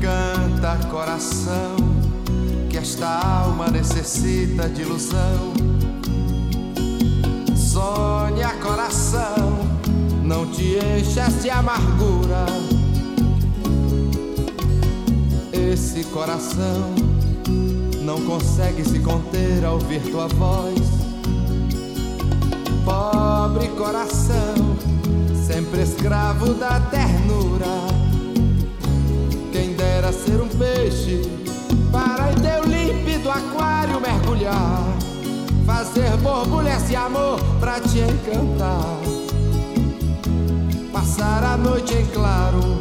Canta 0.00 0.76
coração, 0.88 1.76
que 2.70 2.78
esta 2.78 3.08
alma 3.08 3.68
necessita 3.68 4.68
de 4.68 4.82
ilusão. 4.82 5.71
Sonha 7.72 8.50
coração, 8.62 9.66
não 10.22 10.44
te 10.44 10.76
enchas 10.76 11.40
de 11.42 11.48
amargura. 11.48 12.44
Esse 15.50 16.04
coração 16.04 16.94
não 18.02 18.20
consegue 18.26 18.84
se 18.84 18.98
conter 18.98 19.64
ao 19.64 19.76
ouvir 19.76 20.02
tua 20.02 20.28
voz. 20.28 20.80
Pobre 22.84 23.68
coração, 23.68 24.76
sempre 25.46 25.80
escravo 25.80 26.52
da 26.52 26.78
ternura. 26.78 27.86
Quem 29.50 29.72
dera 29.72 30.12
ser 30.12 30.42
um 30.42 30.48
peixe 30.48 31.22
para 31.90 32.32
em 32.32 32.34
teu 32.34 32.64
límpido 32.64 33.30
aquário 33.30 33.98
mergulhar, 33.98 34.84
fazer 35.66 36.16
borbulhas 36.18 36.88
de 36.88 36.96
amor 36.96 37.38
pra 37.60 37.80
te 37.80 38.00
encantar, 38.00 38.96
passar 40.92 41.44
a 41.44 41.56
noite 41.56 41.94
em 41.94 42.06
claro 42.06 42.80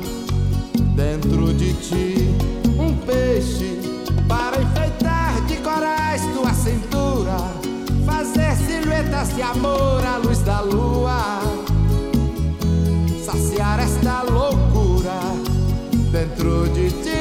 dentro 0.95 1.53
de 1.53 1.73
ti, 1.73 2.35
um 2.77 2.95
peixe 3.05 3.79
para 4.27 4.61
enfeitar 4.61 5.45
de 5.45 5.57
corais 5.57 6.21
tua 6.33 6.53
cintura, 6.53 7.37
fazer 8.05 8.55
silhuetas 8.55 9.35
de 9.35 9.41
amor 9.41 10.03
à 10.05 10.17
luz 10.17 10.39
da 10.39 10.61
lua, 10.61 11.41
saciar 13.23 13.79
esta 13.79 14.23
loucura 14.23 15.19
dentro 16.11 16.67
de 16.69 16.89
ti. 16.89 17.20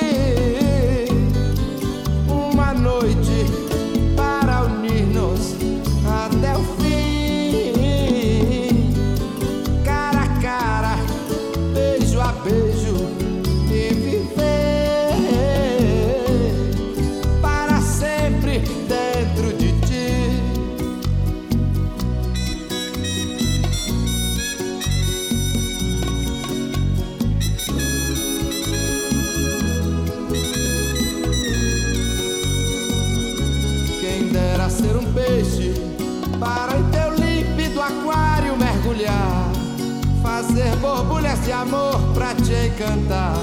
De 41.50 41.54
amor 41.54 41.98
pra 42.14 42.32
te 42.32 42.68
encantar, 42.68 43.34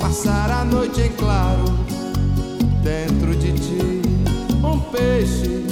passar 0.00 0.50
a 0.50 0.64
noite 0.64 1.00
em 1.00 1.12
claro 1.12 1.62
dentro 2.82 3.36
de 3.36 3.52
ti, 3.52 4.02
um 4.64 4.80
peixe 4.90 5.64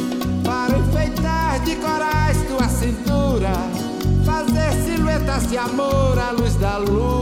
para 0.44 0.78
enfeitar 0.78 1.58
de 1.64 1.74
corais 1.74 2.36
tua 2.46 2.68
cintura, 2.68 3.50
fazer 4.24 4.72
silhuetas 4.84 5.48
de 5.50 5.58
amor 5.58 6.16
à 6.16 6.30
luz 6.30 6.54
da 6.54 6.76
lua, 6.76 7.19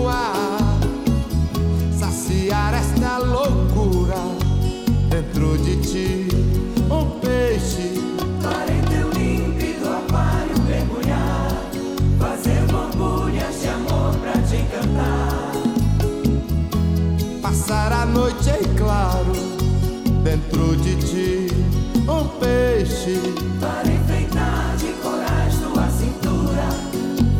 noite 18.12 18.51
em 18.51 18.74
claro 18.76 19.32
dentro 20.22 20.76
de 20.76 20.97
ti 20.97 21.48
um 22.09 22.26
peixe 22.39 23.20
Para 23.60 23.90
enfeitar 23.90 24.76
de 24.76 24.93
corais 25.02 25.55
tua 25.59 25.89
cintura, 25.90 26.68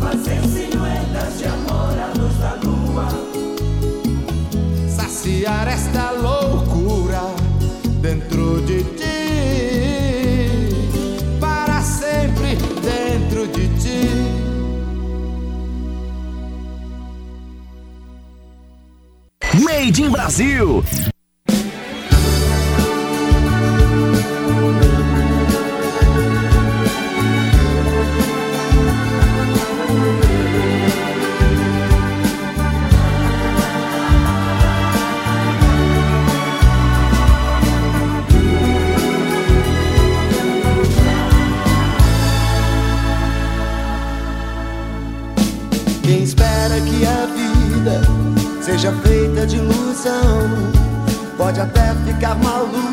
fazer 0.01 0.41
silhuetas 0.49 1.39
de 1.39 1.47
amor 1.47 1.99
à 1.99 2.13
luz 2.19 2.37
da 2.39 2.55
lua. 2.63 3.09
saciar 4.89 5.69
esta 5.69 6.08
Made 19.89 20.01
in 20.01 20.13
Brasil. 20.13 21.18
Pode 51.49 51.61
até 51.63 51.95
ficar 52.05 52.35
maluco 52.35 52.93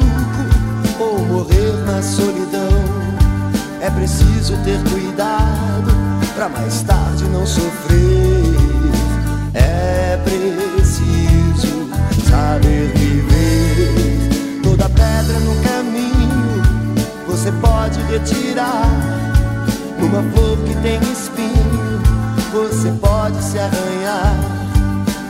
ou 0.98 1.20
morrer 1.26 1.74
na 1.86 2.02
solidão. 2.02 2.70
É 3.82 3.90
preciso 3.90 4.56
ter 4.64 4.80
cuidado 4.90 5.92
pra 6.34 6.48
mais 6.48 6.82
tarde 6.84 7.26
não 7.26 7.46
sofrer. 7.46 8.56
É 9.54 10.18
preciso 10.24 11.90
saber 12.30 12.94
viver. 12.96 14.62
Toda 14.64 14.88
pedra 14.88 15.38
no 15.42 15.56
caminho 15.62 16.64
você 17.28 17.52
pode 17.52 18.02
retirar. 18.04 18.90
Numa 20.00 20.24
flor 20.32 20.58
que 20.60 20.76
tem 20.76 20.98
espinho, 21.12 22.02
você 22.54 22.90
pode 23.02 23.44
se 23.44 23.60
arranhar. 23.60 24.34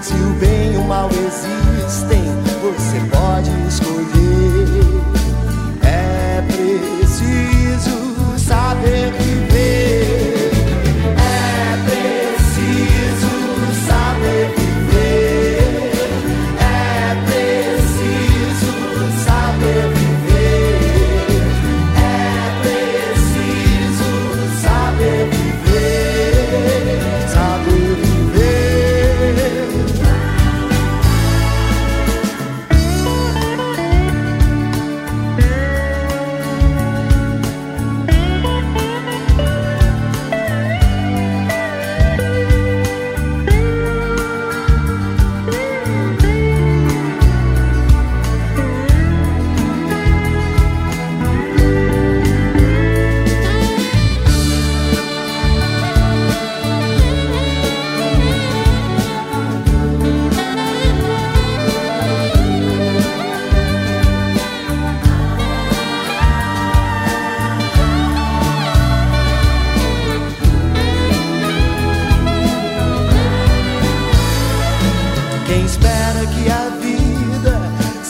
Se 0.04 0.14
o 0.14 0.34
bem 0.40 0.74
e 0.74 0.78
o 0.78 0.84
mal 0.84 1.10
existem, 1.10 2.45
você 2.72 3.00
pode 3.12 3.52
escolher. 3.68 4.86
É 5.84 6.42
preciso 6.48 7.98
saber 8.38 9.25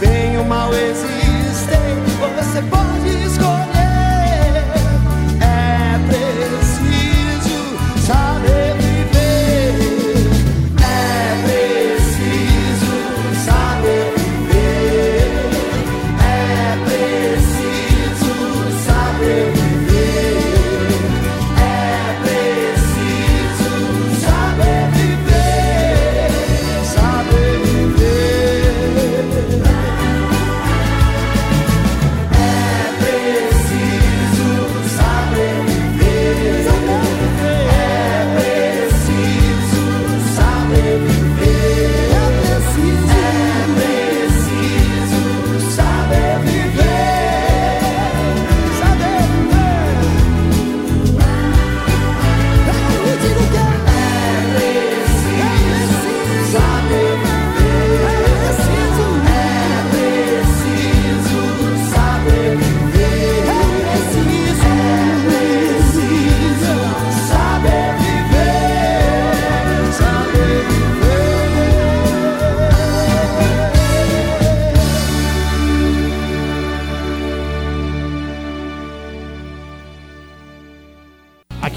Bem 0.00 0.34
e 0.34 0.38
o 0.38 0.44
mal 0.44 0.72
existem, 0.72 1.96
você 2.20 2.62
pode 2.62 3.08
escolher. 3.26 3.67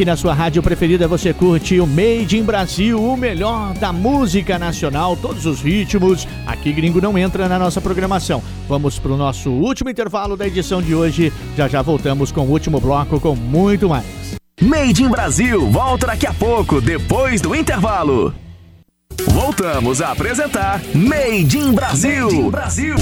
Aqui 0.02 0.06
na 0.08 0.18
sua 0.18 0.34
rádio 0.34 0.64
preferida 0.64 1.08
você 1.08 1.32
curte 1.32 1.80
o 1.80 1.86
Made 1.86 2.36
in 2.36 2.42
Brasil, 2.42 3.00
o 3.00 3.16
melhor 3.16 3.76
da 3.76 3.94
música 3.94 4.58
nacional, 4.58 5.16
todos 5.16 5.46
os 5.46 5.62
ritmos. 5.62 6.28
Aqui 6.48 6.74
gringo 6.74 7.00
não 7.00 7.16
entra 7.16 7.48
na 7.48 7.60
nossa 7.60 7.80
programação. 7.80 8.42
Vamos 8.68 8.98
pro 8.98 9.16
nosso 9.16 9.52
último 9.52 9.92
intervalo 9.92 10.36
da 10.36 10.48
edição 10.48 10.82
de 10.82 10.96
hoje. 10.96 11.32
Já 11.56 11.68
já 11.68 11.84
voltamos 11.84 12.32
com 12.32 12.42
o 12.42 12.50
último 12.50 12.80
bloco 12.80 13.20
com 13.20 13.36
muito 13.36 13.88
mais. 13.90 14.36
Made 14.60 15.04
in 15.04 15.10
Brasil 15.10 15.70
volta 15.70 16.08
daqui 16.08 16.26
a 16.26 16.34
pouco, 16.34 16.82
depois 16.82 17.40
do 17.40 17.54
intervalo. 17.54 18.34
Voltamos 19.28 20.02
a 20.02 20.14
apresentar 20.14 20.82
Made 20.96 21.60
in 21.60 21.74
Brasil. 21.74 22.50
Brasil. 22.50 22.96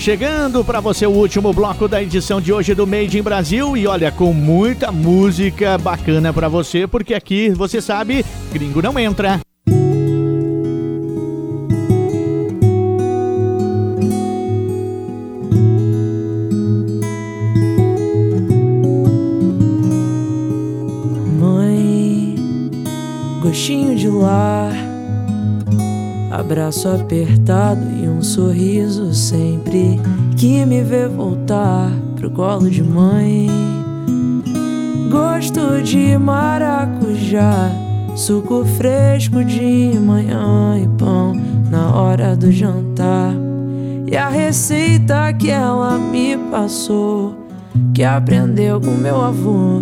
Chegando 0.00 0.64
para 0.64 0.80
você 0.80 1.04
o 1.04 1.10
último 1.10 1.52
bloco 1.52 1.86
da 1.86 2.02
edição 2.02 2.40
de 2.40 2.50
hoje 2.50 2.74
do 2.74 2.86
Made 2.86 3.18
in 3.18 3.22
Brasil 3.22 3.76
e 3.76 3.86
olha 3.86 4.10
com 4.10 4.32
muita 4.32 4.90
música 4.90 5.76
bacana 5.76 6.32
para 6.32 6.48
você, 6.48 6.86
porque 6.86 7.12
aqui 7.12 7.50
você 7.50 7.82
sabe, 7.82 8.24
gringo 8.50 8.80
não 8.80 8.98
entra. 8.98 9.40
Mãe, 21.38 22.36
gostinho 23.42 23.94
de 23.94 24.08
lar, 24.08 24.72
abraço 26.30 26.88
apertado 26.88 27.99
um 28.20 28.22
sorriso 28.22 29.14
sempre 29.14 29.98
que 30.36 30.66
me 30.66 30.82
vê 30.82 31.08
voltar 31.08 31.90
pro 32.16 32.30
colo 32.30 32.68
de 32.68 32.82
mãe. 32.82 33.48
Gosto 35.10 35.80
de 35.82 36.18
maracujá, 36.18 37.70
suco 38.14 38.62
fresco 38.76 39.42
de 39.42 39.98
manhã 39.98 40.78
e 40.78 40.86
pão 40.98 41.32
na 41.70 41.96
hora 41.96 42.36
do 42.36 42.52
jantar. 42.52 43.32
E 44.06 44.14
a 44.14 44.28
receita 44.28 45.32
que 45.32 45.50
ela 45.50 45.96
me 45.96 46.36
passou, 46.50 47.34
que 47.94 48.04
aprendeu 48.04 48.82
com 48.82 48.90
meu 48.90 49.18
avô, 49.18 49.80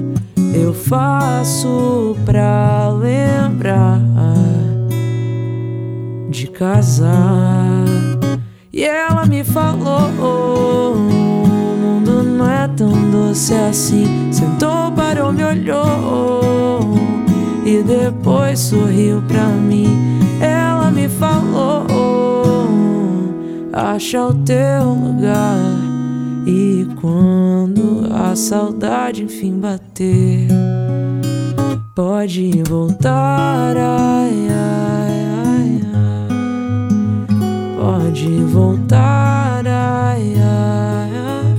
eu 0.54 0.72
faço 0.72 2.16
pra 2.24 2.88
lembrar 2.90 4.00
de 6.30 6.46
casar. 6.46 8.07
E 8.78 8.84
ela 8.84 9.26
me 9.26 9.42
falou: 9.42 10.08
o 10.20 10.96
mundo 10.96 12.22
não 12.22 12.48
é 12.48 12.68
tão 12.68 13.10
doce 13.10 13.52
assim. 13.52 14.30
Sentou, 14.30 14.92
parou, 14.92 15.32
me 15.32 15.42
olhou 15.42 16.94
e 17.66 17.82
depois 17.82 18.60
sorriu 18.60 19.20
pra 19.26 19.48
mim. 19.48 19.88
Ela 20.40 20.92
me 20.92 21.08
falou: 21.08 21.88
acha 23.72 24.24
o 24.24 24.34
teu 24.44 24.84
lugar. 24.84 25.58
E 26.46 26.86
quando 27.00 28.06
a 28.14 28.36
saudade 28.36 29.24
enfim 29.24 29.58
bater, 29.58 30.46
pode 31.96 32.62
voltar. 32.62 33.76
Ai, 33.76 34.48
ai. 34.50 35.17
Pode 38.08 38.42
voltar. 38.44 39.62
Ai, 39.66 40.34
ai, 40.40 41.10
ai. 41.14 41.54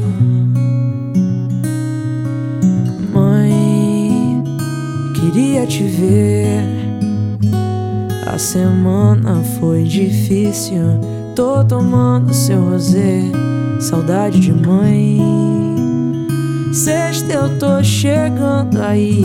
Mãe, 3.13 4.43
queria 5.13 5.67
te 5.67 5.83
ver. 5.83 6.63
A 8.25 8.37
semana 8.39 9.43
foi 9.59 9.83
difícil. 9.83 10.99
Tô 11.35 11.63
tomando 11.63 12.33
seu 12.33 12.71
rosé, 12.71 13.21
saudade 13.79 14.39
de 14.39 14.51
mãe. 14.51 15.21
Sexta 16.73 17.31
eu 17.31 17.59
tô 17.59 17.83
chegando 17.83 18.81
aí. 18.81 19.23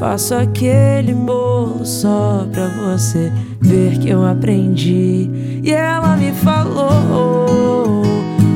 Faço 0.00 0.34
aquele 0.34 1.14
bolo 1.14 1.84
só 1.84 2.44
pra 2.50 2.68
você 2.68 3.32
ver 3.60 3.98
que 3.98 4.08
eu 4.08 4.26
aprendi. 4.26 5.39
E 5.62 5.72
ela 5.72 6.16
me 6.16 6.32
falou: 6.32 8.02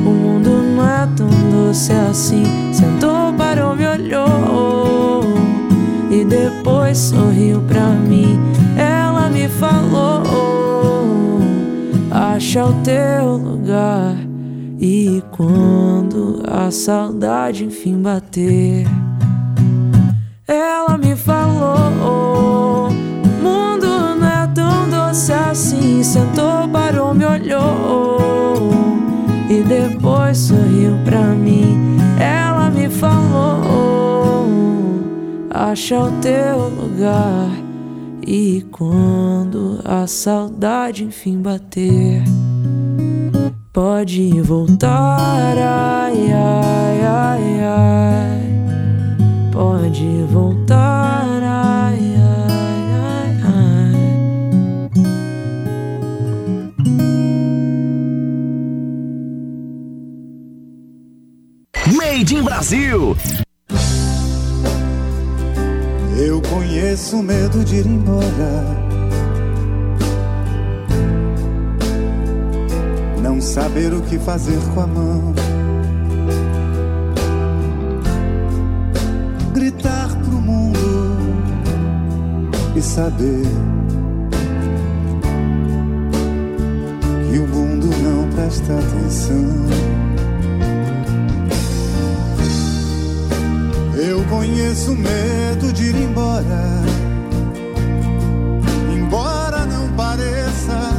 O 0.05 0.09
mundo 0.09 0.49
não 0.49 0.87
é 0.87 1.07
tão 1.15 1.27
doce 1.51 1.91
assim. 1.91 2.43
Sentou, 2.73 3.33
parou, 3.37 3.75
me 3.75 3.87
olhou 3.87 5.21
e 6.09 6.23
depois 6.25 6.97
sorriu 6.97 7.61
pra 7.61 7.89
mim. 7.89 8.39
Ela 8.77 9.29
me 9.29 9.47
falou: 9.47 10.23
Acha 12.11 12.65
o 12.65 12.73
teu 12.83 13.37
lugar. 13.37 14.15
E 14.79 15.23
quando 15.31 16.43
a 16.47 16.69
saudade 16.69 17.65
enfim 17.65 18.01
bater, 18.01 18.85
ela 20.47 20.97
me 20.97 21.15
falou: 21.15 22.74
doce 25.15 25.31
assim. 25.31 26.03
Sentou, 26.03 26.67
parou, 26.71 27.13
me 27.13 27.25
olhou 27.25 28.69
e 29.49 29.63
depois 29.63 30.37
sorriu 30.37 30.97
pra 31.05 31.21
mim. 31.21 31.97
Ela 32.19 32.69
me 32.69 32.89
falou: 32.89 34.45
Acha 35.49 35.97
o 35.99 36.11
teu 36.19 36.69
lugar. 36.69 37.49
E 38.27 38.65
quando 38.71 39.79
a 39.85 40.07
saudade 40.07 41.05
enfim 41.05 41.39
bater, 41.39 42.23
pode 43.71 44.41
voltar. 44.41 45.55
Ai, 45.57 46.31
ai, 46.33 47.01
ai, 47.05 47.63
ai. 47.63 48.41
Pode 49.53 50.23
voltar. 50.31 50.54
Made 62.17 62.33
in 62.33 62.43
Brasil. 62.43 63.17
Eu 66.17 66.41
conheço 66.43 67.17
o 67.17 67.21
medo 67.21 67.61
de 67.65 67.75
ir 67.75 67.85
embora. 67.85 68.63
Não 73.21 73.41
saber 73.41 73.93
o 73.93 74.01
que 74.01 74.17
fazer 74.17 74.57
com 74.73 74.79
a 74.79 74.87
mão. 74.87 75.33
Gritar 79.53 80.07
pro 80.23 80.39
mundo 80.39 80.79
e 82.77 82.81
saber 82.81 83.43
que 87.29 87.39
o 87.39 87.45
mundo 87.45 87.87
não 88.01 88.29
presta 88.29 88.71
atenção. 88.71 89.94
Conheço 94.29 94.91
o 94.91 94.95
medo 94.95 95.73
de 95.73 95.83
ir 95.85 95.95
embora. 95.95 96.83
Embora 98.95 99.65
não 99.65 99.89
pareça, 99.95 100.91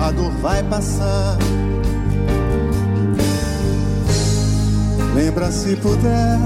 a 0.00 0.10
dor 0.10 0.30
vai 0.40 0.62
passar. 0.64 1.38
Lembra 5.14 5.50
se 5.52 5.76
puder, 5.76 6.38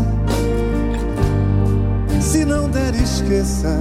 se 2.21 2.45
não 2.45 2.69
der, 2.69 2.95
esqueça. 2.95 3.79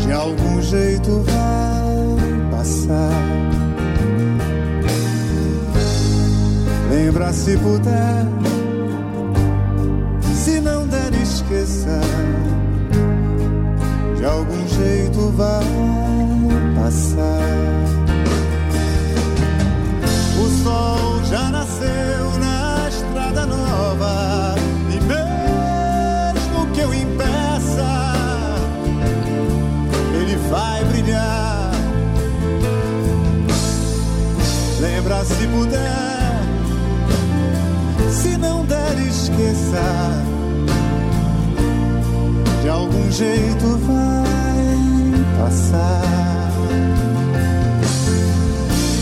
De 0.00 0.12
algum 0.12 0.62
jeito 0.62 1.22
vai 1.26 2.50
passar. 2.50 3.12
Lembra 6.90 7.32
se 7.34 7.56
puder, 7.58 8.26
esqueça. 11.68 12.00
De 14.16 14.24
algum 14.24 14.66
jeito 14.68 15.30
vai 15.36 15.64
passar. 16.74 17.40
O 20.38 20.64
sol 20.64 21.24
já 21.24 21.50
nasceu 21.50 22.38
na 22.40 22.88
estrada 22.88 23.46
nova. 23.46 24.54
E 24.90 25.00
mesmo 25.00 26.66
que 26.72 26.80
eu 26.80 26.94
impeça, 26.94 28.14
ele 30.14 30.36
vai 30.50 30.84
brilhar. 30.84 31.70
Lembra 34.80 35.24
se 35.24 35.46
puder, 35.48 36.40
se 38.10 38.36
não 38.38 38.64
der, 38.64 38.98
esqueça. 39.00 40.27
De 42.68 42.72
algum 42.72 43.10
jeito 43.10 43.66
vai 43.86 45.24
passar. 45.38 46.52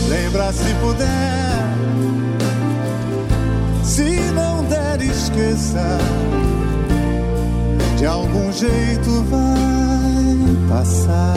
Lembra 0.07 0.53
se 0.53 0.73
puder, 0.75 1.65
se 3.83 4.31
não 4.31 4.63
der, 4.63 5.01
esqueça. 5.01 5.97
De 7.97 8.05
algum 8.05 8.53
jeito 8.53 9.25
vai 9.29 10.69
passar. 10.69 11.35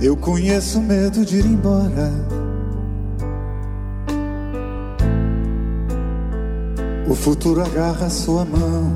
Eu 0.00 0.16
conheço 0.16 0.80
medo 0.80 1.26
de 1.26 1.40
ir 1.40 1.44
embora. 1.44 2.10
O 7.14 7.16
futuro 7.16 7.62
agarra 7.62 8.10
sua 8.10 8.44
mão. 8.44 8.92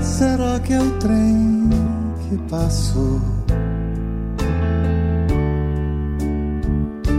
Será 0.00 0.58
que 0.60 0.72
é 0.72 0.80
o 0.80 0.90
trem 0.92 1.68
que 2.22 2.38
passou? 2.48 3.20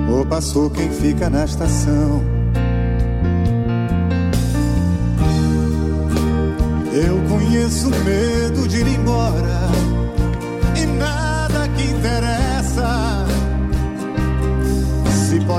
Ou 0.09 0.25
passou 0.25 0.67
quem 0.71 0.89
fica 0.89 1.29
na 1.29 1.45
estação? 1.45 2.23
Eu 6.91 7.21
conheço 7.29 7.89
o 7.89 8.03
medo 8.03 8.67
de 8.67 8.77
ir 8.79 8.87
embora 8.87 9.52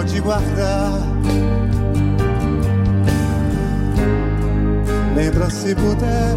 pode 0.05 0.21
guardar. 0.21 1.01
Lembra 5.17 5.49
se 5.49 5.75
puder, 5.75 6.37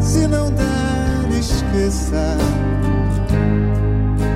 se 0.00 0.26
não 0.26 0.50
der, 0.52 1.38
esqueça. 1.38 2.36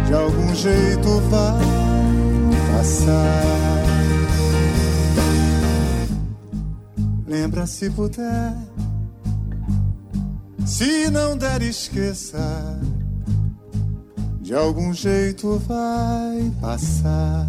De 0.06 0.14
algum 0.14 0.54
jeito 0.54 1.20
vai 1.28 1.60
passar. 2.72 3.42
Lembra 7.26 7.66
se 7.66 7.90
puder, 7.90 8.54
se 10.64 11.10
não 11.10 11.36
der, 11.36 11.62
esqueça. 11.62 12.80
De 14.40 14.54
algum 14.54 14.92
jeito 14.92 15.58
vai 15.66 16.52
passar. 16.60 17.48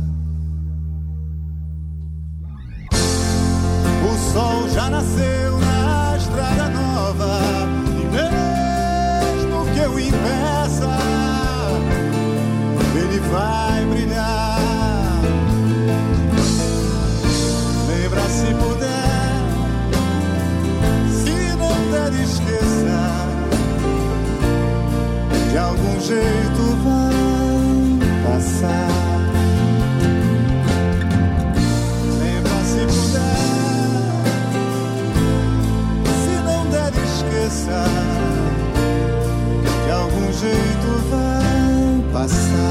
o 4.15 4.17
sol 4.17 4.69
já 4.69 4.89
nasceu 4.89 5.59
na 5.59 6.15
estrada 6.17 6.69
nova. 6.69 7.37
E 7.99 8.05
mesmo 8.15 9.65
que 9.73 9.79
eu 9.79 9.99
impeça, 9.99 10.97
ele 12.95 13.19
vai 13.19 13.85
brilhar. 13.85 15.21
Lembra 17.89 18.21
se 18.29 18.53
puder, 18.55 19.31
se 21.11 21.55
não 21.57 21.75
der, 21.91 22.13
esqueça. 22.23 22.99
De 25.51 25.57
algum 25.57 25.99
jeito 25.99 26.61
vai 26.85 28.33
passar. 28.33 28.94
pensar 37.55 37.87
que 39.85 39.91
algum 39.91 40.33
jeito 40.33 40.87
vai 41.09 42.11
passar. 42.11 42.65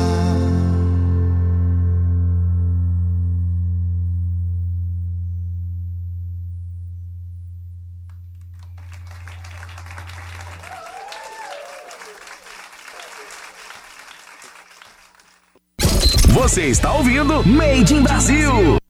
Você 16.28 16.66
está 16.66 16.92
ouvindo 16.92 17.42
Made 17.46 17.94
in 17.94 18.02
Brasil. 18.02 18.83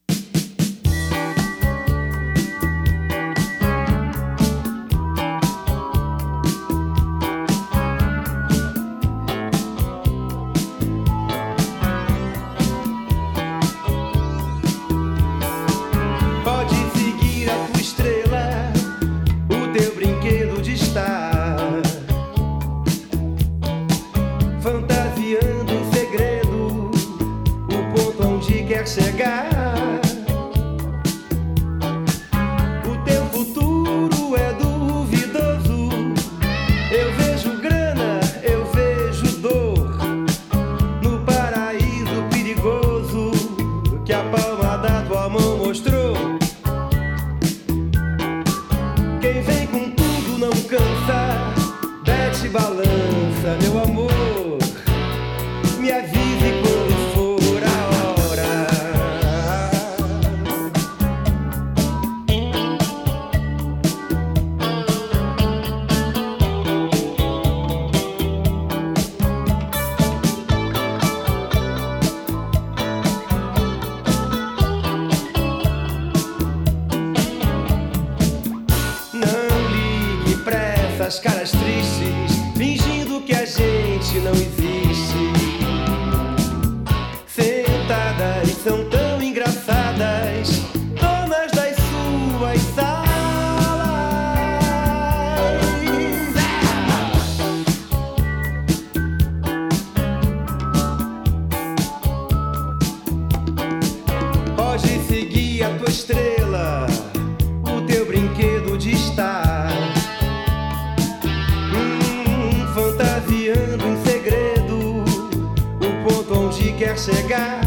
guy. 117.27 117.64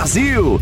Brasil. 0.00 0.59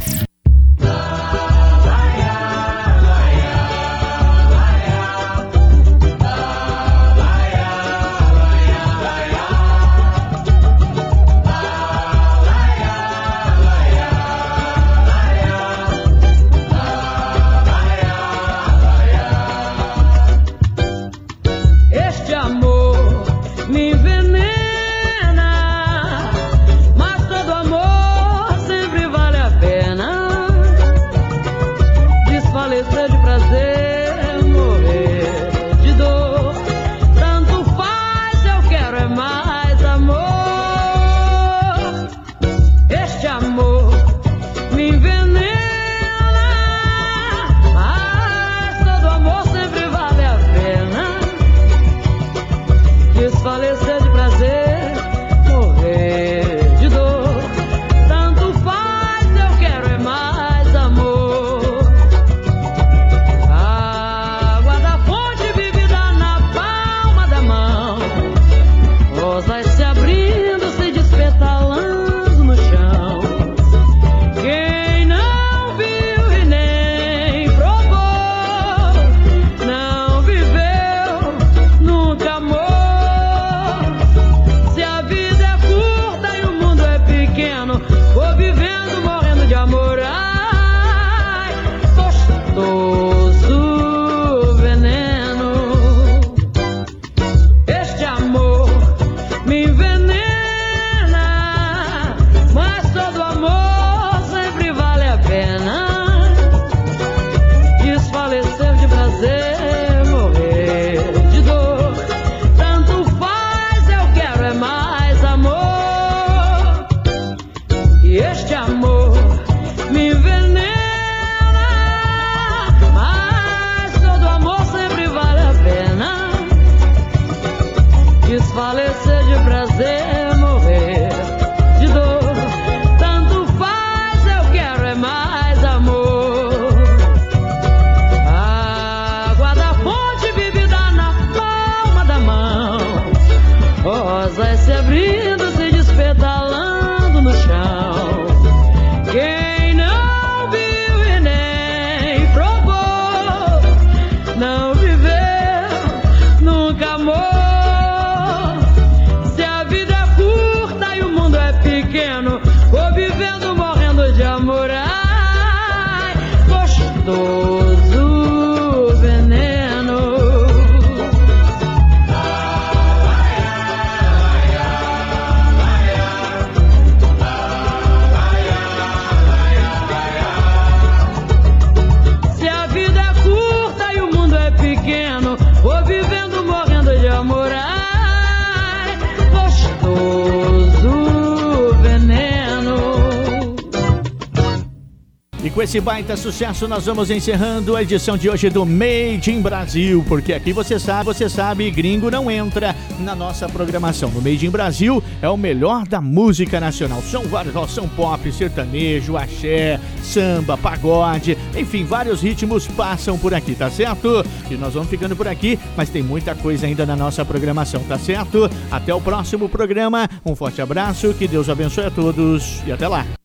Esse 195.79 195.85
baita 195.85 196.17
sucesso, 196.17 196.67
nós 196.67 196.87
vamos 196.87 197.09
encerrando 197.09 197.77
a 197.77 197.83
edição 197.83 198.17
de 198.17 198.29
hoje 198.29 198.51
do 198.51 198.67
Made 198.67 199.31
in 199.31 199.41
Brasil, 199.41 200.05
porque 200.09 200.33
aqui 200.33 200.53
você 200.53 200.77
sabe, 200.77 201.05
você 201.05 201.29
sabe, 201.29 201.71
gringo 201.71 202.11
não 202.11 202.29
entra 202.29 202.75
na 202.99 203.15
nossa 203.15 203.49
programação. 203.49 204.11
No 204.11 204.21
Made 204.21 204.45
in 204.45 204.51
Brasil 204.51 205.01
é 205.23 205.29
o 205.29 205.37
melhor 205.37 205.87
da 205.87 206.01
música 206.01 206.59
nacional. 206.59 207.01
São 207.03 207.23
vários, 207.25 207.55
são 207.71 207.89
pop, 207.89 208.33
sertanejo, 208.33 209.17
axé, 209.17 209.79
samba, 210.03 210.57
pagode, 210.57 211.39
enfim, 211.57 211.85
vários 211.85 212.23
ritmos 212.23 212.67
passam 212.67 213.17
por 213.17 213.33
aqui, 213.33 213.55
tá 213.55 213.71
certo? 213.71 214.25
E 214.51 214.57
nós 214.57 214.75
vamos 214.75 214.89
ficando 214.89 215.15
por 215.15 215.29
aqui, 215.29 215.57
mas 215.77 215.91
tem 215.91 216.03
muita 216.03 216.35
coisa 216.35 216.67
ainda 216.67 216.85
na 216.85 216.97
nossa 216.97 217.25
programação, 217.25 217.85
tá 217.85 217.99
certo? 217.99 218.51
Até 218.69 218.93
o 218.93 219.01
próximo 219.01 219.49
programa. 219.49 220.09
Um 220.27 220.35
forte 220.35 220.61
abraço, 220.61 221.15
que 221.15 221.29
Deus 221.29 221.49
abençoe 221.49 221.85
a 221.85 221.91
todos 221.91 222.63
e 222.67 222.73
até 222.73 222.89
lá. 222.89 223.18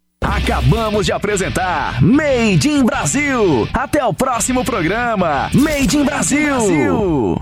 Acabamos 0.43 1.05
de 1.05 1.13
apresentar 1.13 2.03
Made 2.03 2.67
in 2.67 2.83
Brasil. 2.83 3.65
Até 3.73 4.03
o 4.03 4.13
próximo 4.13 4.65
programa. 4.65 5.49
Made 5.53 5.97
in 5.97 6.03
Brasil. 6.03 7.41